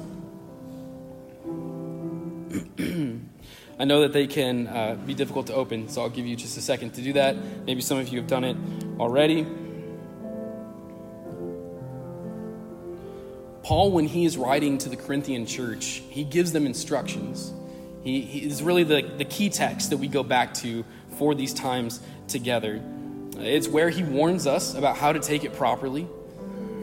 I 3.79 3.85
know 3.85 4.01
that 4.01 4.13
they 4.13 4.27
can 4.27 4.67
uh, 4.67 4.97
be 5.07 5.15
difficult 5.15 5.47
to 5.47 5.55
open, 5.55 5.89
so 5.89 6.03
I'll 6.03 6.11
give 6.11 6.27
you 6.27 6.37
just 6.37 6.59
a 6.59 6.61
second 6.61 6.95
to 6.95 7.03
do 7.03 7.13
that. 7.15 7.37
Maybe 7.67 7.81
some 7.81 7.99
of 7.99 8.09
you 8.09 8.19
have 8.19 8.29
done 8.29 8.45
it 8.45 8.57
already. 8.99 9.47
Paul, 13.63 13.93
when 13.93 14.07
he 14.07 14.25
is 14.25 14.37
writing 14.37 14.79
to 14.79 14.89
the 14.89 14.97
Corinthian 14.97 15.47
church, 15.47 16.03
he 16.11 16.25
gives 16.25 16.53
them 16.53 16.67
instructions. 16.67 17.53
He, 18.03 18.23
he 18.23 18.47
is 18.47 18.63
really 18.63 18.85
the, 18.85 19.03
the 19.03 19.25
key 19.25 19.51
text 19.51 19.91
that 19.91 19.99
we 19.99 20.09
go 20.09 20.23
back 20.23 20.55
to 20.55 20.85
for 21.19 21.35
these 21.35 21.53
times 21.53 22.01
together. 22.29 22.81
It's 23.37 23.69
where 23.69 23.91
he 23.91 24.03
warns 24.03 24.47
us 24.47 24.75
about 24.75 24.97
how 24.97 25.13
to 25.13 25.21
take 25.21 25.45
it 25.45 25.55
properly. 25.55 26.07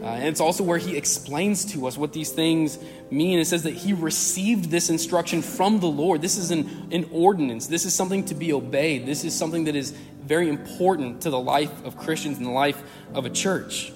Uh, 0.02 0.06
and 0.06 0.28
it's 0.28 0.40
also 0.40 0.62
where 0.62 0.78
he 0.78 0.96
explains 0.96 1.64
to 1.72 1.86
us 1.88 1.98
what 1.98 2.12
these 2.12 2.30
things 2.30 2.78
mean. 3.10 3.40
It 3.40 3.46
says 3.46 3.64
that 3.64 3.74
he 3.74 3.92
received 3.92 4.70
this 4.70 4.90
instruction 4.90 5.42
from 5.42 5.80
the 5.80 5.88
Lord. 5.88 6.22
This 6.22 6.36
is 6.36 6.52
an, 6.52 6.88
an 6.92 7.08
ordinance. 7.10 7.66
This 7.66 7.84
is 7.84 7.94
something 7.94 8.24
to 8.26 8.34
be 8.34 8.52
obeyed. 8.52 9.06
This 9.06 9.24
is 9.24 9.36
something 9.36 9.64
that 9.64 9.74
is 9.74 9.90
very 10.22 10.48
important 10.48 11.22
to 11.22 11.30
the 11.30 11.38
life 11.38 11.84
of 11.84 11.96
Christians 11.96 12.38
and 12.38 12.46
the 12.46 12.52
life 12.52 12.80
of 13.12 13.26
a 13.26 13.30
church. 13.30 13.92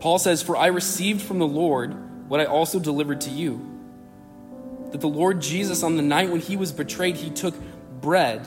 Paul 0.00 0.18
says, 0.18 0.42
For 0.42 0.56
I 0.58 0.66
received 0.66 1.22
from 1.22 1.38
the 1.38 1.46
Lord 1.46 2.28
what 2.28 2.40
I 2.40 2.44
also 2.44 2.78
delivered 2.78 3.22
to 3.22 3.30
you 3.30 3.73
that 4.94 5.00
the 5.00 5.08
Lord 5.08 5.40
Jesus, 5.40 5.82
on 5.82 5.96
the 5.96 6.02
night 6.02 6.30
when 6.30 6.38
he 6.38 6.56
was 6.56 6.70
betrayed, 6.70 7.16
he 7.16 7.28
took 7.28 7.52
bread, 8.00 8.46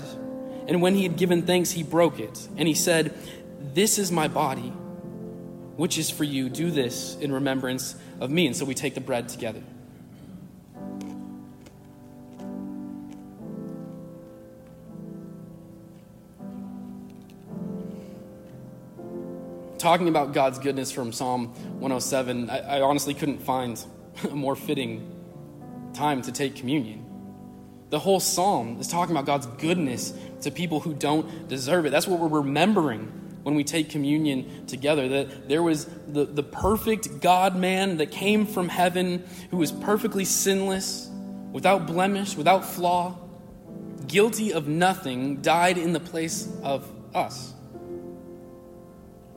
and 0.65 0.81
when 0.81 0.95
he 0.95 1.03
had 1.03 1.17
given 1.17 1.41
thanks, 1.41 1.71
he 1.71 1.83
broke 1.83 2.21
it. 2.21 2.47
And 2.55 2.69
he 2.69 2.73
said, 2.73 3.13
This 3.73 3.99
is 3.99 4.13
my 4.13 4.29
body, 4.29 4.69
which 5.75 5.97
is 5.97 6.09
for 6.09 6.23
you. 6.23 6.47
Do 6.47 6.71
this 6.71 7.17
in 7.17 7.33
remembrance 7.33 7.97
of 8.21 8.31
me. 8.31 8.47
And 8.47 8.55
so 8.55 8.63
we 8.63 8.73
take 8.75 8.95
the 8.95 9.01
bread 9.01 9.27
together. 9.27 9.61
Talking 19.79 20.07
about 20.07 20.31
God's 20.31 20.59
goodness 20.59 20.93
from 20.93 21.11
Psalm 21.11 21.47
107, 21.81 22.49
I, 22.49 22.77
I 22.77 22.81
honestly 22.83 23.13
couldn't 23.13 23.39
find 23.39 23.77
a 24.23 24.33
more 24.33 24.55
fitting 24.55 25.16
time 25.97 26.21
to 26.21 26.31
take 26.31 26.55
communion. 26.55 27.03
The 27.89 27.99
whole 27.99 28.19
psalm 28.19 28.79
is 28.79 28.87
talking 28.87 29.15
about 29.15 29.25
God's 29.25 29.47
goodness 29.47 30.13
to 30.41 30.51
people 30.51 30.79
who 30.79 30.93
don't 30.93 31.47
deserve 31.47 31.85
it. 31.85 31.89
That's 31.89 32.07
what 32.07 32.19
we're 32.19 32.39
remembering 32.39 33.05
when 33.43 33.55
we 33.55 33.63
take 33.63 33.89
communion 33.89 34.67
together. 34.67 35.07
That 35.07 35.47
there 35.47 35.63
was 35.63 35.85
the, 36.07 36.25
the 36.25 36.43
perfect 36.43 37.21
God 37.21 37.55
man 37.55 37.97
that 37.97 38.11
came 38.11 38.45
from 38.45 38.67
heaven 38.67 39.23
who 39.51 39.57
was 39.57 39.71
perfectly 39.71 40.25
sinless, 40.25 41.09
without 41.51 41.87
blemish, 41.87 42.35
without 42.35 42.65
flaw, 42.65 43.17
guilty 44.05 44.51
of 44.51 44.67
nothing, 44.67 45.41
died 45.41 45.77
in 45.77 45.93
the 45.93 45.99
place 45.99 46.51
of 46.61 46.91
us. 47.15 47.53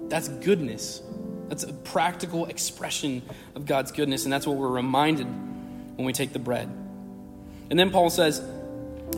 That's 0.09 0.29
goodness. 0.29 1.03
That's 1.49 1.62
a 1.62 1.73
practical 1.73 2.46
expression 2.46 3.23
of 3.55 3.64
God's 3.64 3.92
goodness, 3.92 4.25
and 4.25 4.33
that's 4.33 4.46
what 4.46 4.57
we're 4.57 4.68
reminded 4.68 5.29
when 6.00 6.06
we 6.06 6.14
take 6.14 6.32
the 6.32 6.38
bread. 6.38 6.66
And 7.68 7.78
then 7.78 7.90
Paul 7.90 8.08
says, 8.08 8.42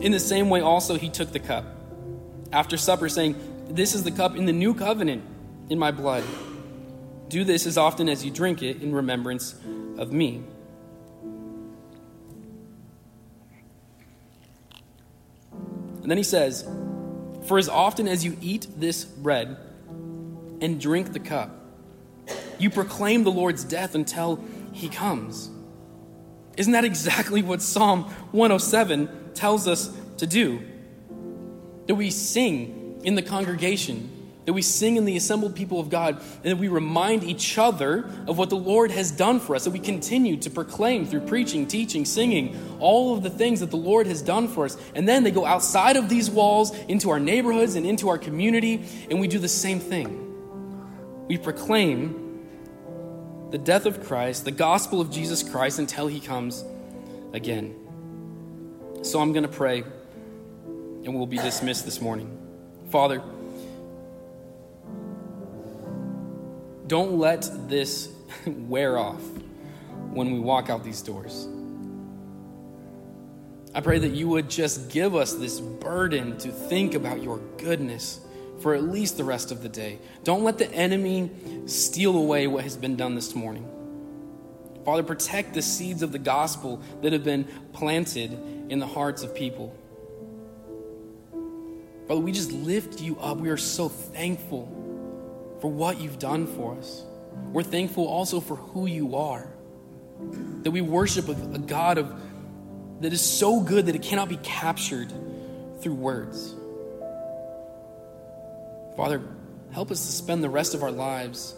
in 0.01 0.11
the 0.11 0.19
same 0.19 0.49
way, 0.49 0.59
also, 0.59 0.97
he 0.97 1.07
took 1.09 1.31
the 1.31 1.39
cup 1.39 1.63
after 2.51 2.75
supper, 2.75 3.07
saying, 3.07 3.35
This 3.69 3.95
is 3.95 4.03
the 4.03 4.11
cup 4.11 4.35
in 4.35 4.45
the 4.45 4.51
new 4.51 4.73
covenant 4.73 5.23
in 5.69 5.79
my 5.79 5.91
blood. 5.91 6.25
Do 7.29 7.45
this 7.45 7.65
as 7.65 7.77
often 7.77 8.09
as 8.09 8.25
you 8.25 8.31
drink 8.31 8.61
it 8.61 8.81
in 8.81 8.93
remembrance 8.93 9.55
of 9.97 10.11
me. 10.11 10.43
And 16.01 16.11
then 16.11 16.17
he 16.17 16.23
says, 16.23 16.67
For 17.47 17.57
as 17.57 17.69
often 17.69 18.09
as 18.09 18.25
you 18.25 18.37
eat 18.41 18.67
this 18.75 19.05
bread 19.05 19.55
and 20.59 20.81
drink 20.81 21.13
the 21.13 21.21
cup, 21.21 21.49
you 22.59 22.69
proclaim 22.69 23.23
the 23.23 23.31
Lord's 23.31 23.63
death 23.63 23.95
until 23.95 24.43
he 24.73 24.89
comes. 24.89 25.49
Isn't 26.57 26.73
that 26.73 26.85
exactly 26.85 27.41
what 27.41 27.61
Psalm 27.61 28.03
107 28.31 29.33
tells 29.33 29.67
us 29.67 29.89
to 30.17 30.27
do? 30.27 30.61
That 31.87 31.95
we 31.95 32.11
sing 32.11 33.01
in 33.03 33.15
the 33.15 33.21
congregation, 33.21 34.09
that 34.45 34.53
we 34.53 34.61
sing 34.61 34.97
in 34.97 35.05
the 35.05 35.17
assembled 35.17 35.55
people 35.55 35.79
of 35.79 35.89
God, 35.89 36.21
and 36.43 36.51
that 36.51 36.57
we 36.57 36.67
remind 36.67 37.23
each 37.23 37.57
other 37.57 38.09
of 38.27 38.37
what 38.37 38.49
the 38.49 38.55
Lord 38.55 38.91
has 38.91 39.09
done 39.09 39.39
for 39.39 39.55
us, 39.55 39.63
that 39.63 39.71
we 39.71 39.79
continue 39.79 40.37
to 40.37 40.49
proclaim 40.49 41.05
through 41.05 41.21
preaching, 41.21 41.65
teaching, 41.65 42.05
singing, 42.05 42.55
all 42.79 43.15
of 43.15 43.23
the 43.23 43.29
things 43.29 43.59
that 43.61 43.71
the 43.71 43.77
Lord 43.77 44.05
has 44.05 44.21
done 44.21 44.47
for 44.47 44.65
us. 44.65 44.77
And 44.95 45.07
then 45.07 45.23
they 45.23 45.31
go 45.31 45.45
outside 45.45 45.97
of 45.97 46.07
these 46.07 46.29
walls 46.29 46.75
into 46.87 47.09
our 47.09 47.19
neighborhoods 47.19 47.75
and 47.75 47.85
into 47.85 48.09
our 48.09 48.17
community, 48.17 48.85
and 49.09 49.19
we 49.19 49.27
do 49.27 49.39
the 49.39 49.49
same 49.49 49.79
thing. 49.79 50.19
We 51.27 51.37
proclaim 51.37 52.22
the 53.53 53.59
death 53.59 53.85
of 53.85 54.03
Christ, 54.03 54.45
the 54.45 54.51
gospel 54.51 54.99
of 54.99 55.11
Jesus 55.11 55.43
Christ 55.43 55.77
until 55.77 56.07
he 56.07 56.19
comes 56.19 56.65
again. 57.33 57.75
So 59.03 59.21
I'm 59.21 59.31
going 59.31 59.43
to 59.43 59.47
pray 59.47 59.83
and 60.65 61.13
we'll 61.13 61.27
be 61.27 61.37
dismissed 61.37 61.85
this 61.85 62.01
morning. 62.01 62.35
Father, 62.89 63.21
don't 66.87 67.19
let 67.19 67.47
this 67.69 68.09
wear 68.47 68.97
off 68.97 69.21
when 70.13 70.33
we 70.33 70.39
walk 70.39 70.71
out 70.71 70.83
these 70.83 71.03
doors. 71.03 71.47
I 73.75 73.81
pray 73.81 73.99
that 73.99 74.13
you 74.13 74.29
would 74.29 74.49
just 74.49 74.89
give 74.89 75.13
us 75.13 75.35
this 75.35 75.59
burden 75.59 76.39
to 76.39 76.51
think 76.51 76.95
about 76.95 77.21
your 77.21 77.37
goodness 77.59 78.19
for 78.61 78.75
at 78.75 78.83
least 78.83 79.17
the 79.17 79.23
rest 79.23 79.51
of 79.51 79.61
the 79.61 79.69
day. 79.69 79.99
Don't 80.23 80.43
let 80.43 80.57
the 80.57 80.71
enemy 80.71 81.31
steal 81.65 82.15
away 82.15 82.47
what 82.47 82.63
has 82.63 82.77
been 82.77 82.95
done 82.95 83.15
this 83.15 83.35
morning. 83.35 83.69
Father, 84.85 85.03
protect 85.03 85.53
the 85.53 85.61
seeds 85.61 86.03
of 86.03 86.11
the 86.11 86.19
gospel 86.19 86.81
that 87.01 87.13
have 87.13 87.23
been 87.23 87.45
planted 87.71 88.37
in 88.69 88.79
the 88.79 88.87
hearts 88.87 89.23
of 89.23 89.33
people. 89.33 89.75
Father, 92.07 92.19
we 92.19 92.31
just 92.31 92.51
lift 92.51 93.01
you 93.01 93.17
up. 93.19 93.37
We 93.37 93.49
are 93.49 93.57
so 93.57 93.87
thankful 93.87 94.67
for 95.61 95.71
what 95.71 96.01
you've 96.01 96.19
done 96.19 96.47
for 96.47 96.77
us. 96.77 97.03
We're 97.51 97.63
thankful 97.63 98.07
also 98.07 98.41
for 98.41 98.55
who 98.55 98.85
you 98.85 99.15
are. 99.15 99.47
That 100.63 100.71
we 100.71 100.81
worship 100.81 101.29
a, 101.29 101.33
God 101.59 101.97
of, 101.97 102.13
that 103.01 103.13
is 103.13 103.21
so 103.21 103.61
good 103.61 103.85
that 103.85 103.95
it 103.95 104.01
cannot 104.01 104.29
be 104.29 104.37
captured 104.37 105.11
through 105.79 105.95
words. 105.95 106.55
Father, 108.95 109.21
help 109.71 109.91
us 109.91 110.05
to 110.05 110.11
spend 110.11 110.43
the 110.43 110.49
rest 110.49 110.75
of 110.75 110.83
our 110.83 110.91
lives 110.91 111.55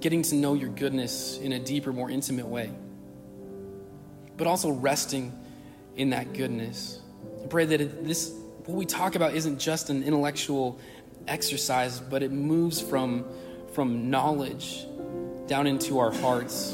getting 0.00 0.22
to 0.22 0.34
know 0.34 0.54
your 0.54 0.68
goodness 0.68 1.38
in 1.38 1.52
a 1.52 1.58
deeper, 1.58 1.92
more 1.92 2.10
intimate 2.10 2.46
way, 2.46 2.70
but 4.36 4.46
also 4.46 4.70
resting 4.70 5.32
in 5.96 6.10
that 6.10 6.34
goodness. 6.34 7.00
I 7.42 7.46
pray 7.46 7.64
that 7.64 8.04
this, 8.04 8.32
what 8.66 8.76
we 8.76 8.84
talk 8.84 9.14
about, 9.14 9.34
isn't 9.34 9.58
just 9.58 9.88
an 9.88 10.02
intellectual 10.02 10.78
exercise, 11.26 12.00
but 12.00 12.22
it 12.22 12.30
moves 12.30 12.80
from, 12.80 13.24
from 13.72 14.10
knowledge 14.10 14.86
down 15.46 15.66
into 15.66 15.98
our 15.98 16.12
hearts 16.12 16.72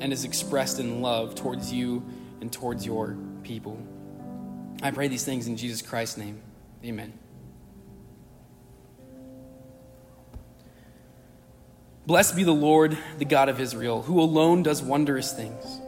and 0.00 0.12
is 0.12 0.24
expressed 0.24 0.80
in 0.80 1.02
love 1.02 1.34
towards 1.34 1.72
you 1.72 2.04
and 2.40 2.52
towards 2.52 2.84
your 2.84 3.16
people. 3.44 3.80
I 4.82 4.90
pray 4.90 5.06
these 5.06 5.24
things 5.24 5.46
in 5.46 5.56
Jesus 5.56 5.80
Christ's 5.80 6.16
name. 6.16 6.42
Amen. 6.84 7.21
Blessed 12.04 12.34
be 12.34 12.42
the 12.42 12.52
Lord, 12.52 12.98
the 13.18 13.24
God 13.24 13.48
of 13.48 13.60
Israel, 13.60 14.02
who 14.02 14.20
alone 14.20 14.64
does 14.64 14.82
wondrous 14.82 15.32
things. 15.32 15.80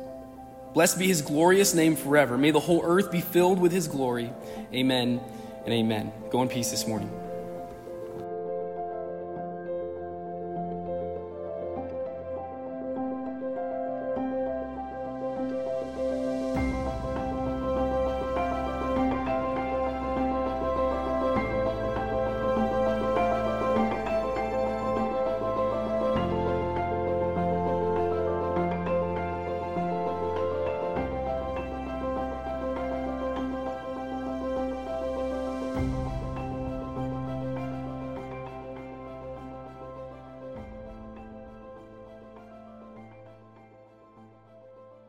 Blessed 0.72 0.98
be 0.98 1.08
his 1.08 1.22
glorious 1.22 1.74
name 1.74 1.96
forever. 1.96 2.38
May 2.38 2.52
the 2.52 2.60
whole 2.60 2.82
earth 2.84 3.10
be 3.10 3.20
filled 3.20 3.58
with 3.58 3.72
his 3.72 3.88
glory. 3.88 4.32
Amen 4.72 5.20
and 5.64 5.74
amen. 5.74 6.12
Go 6.30 6.42
in 6.42 6.48
peace 6.48 6.70
this 6.70 6.86
morning. 6.86 7.10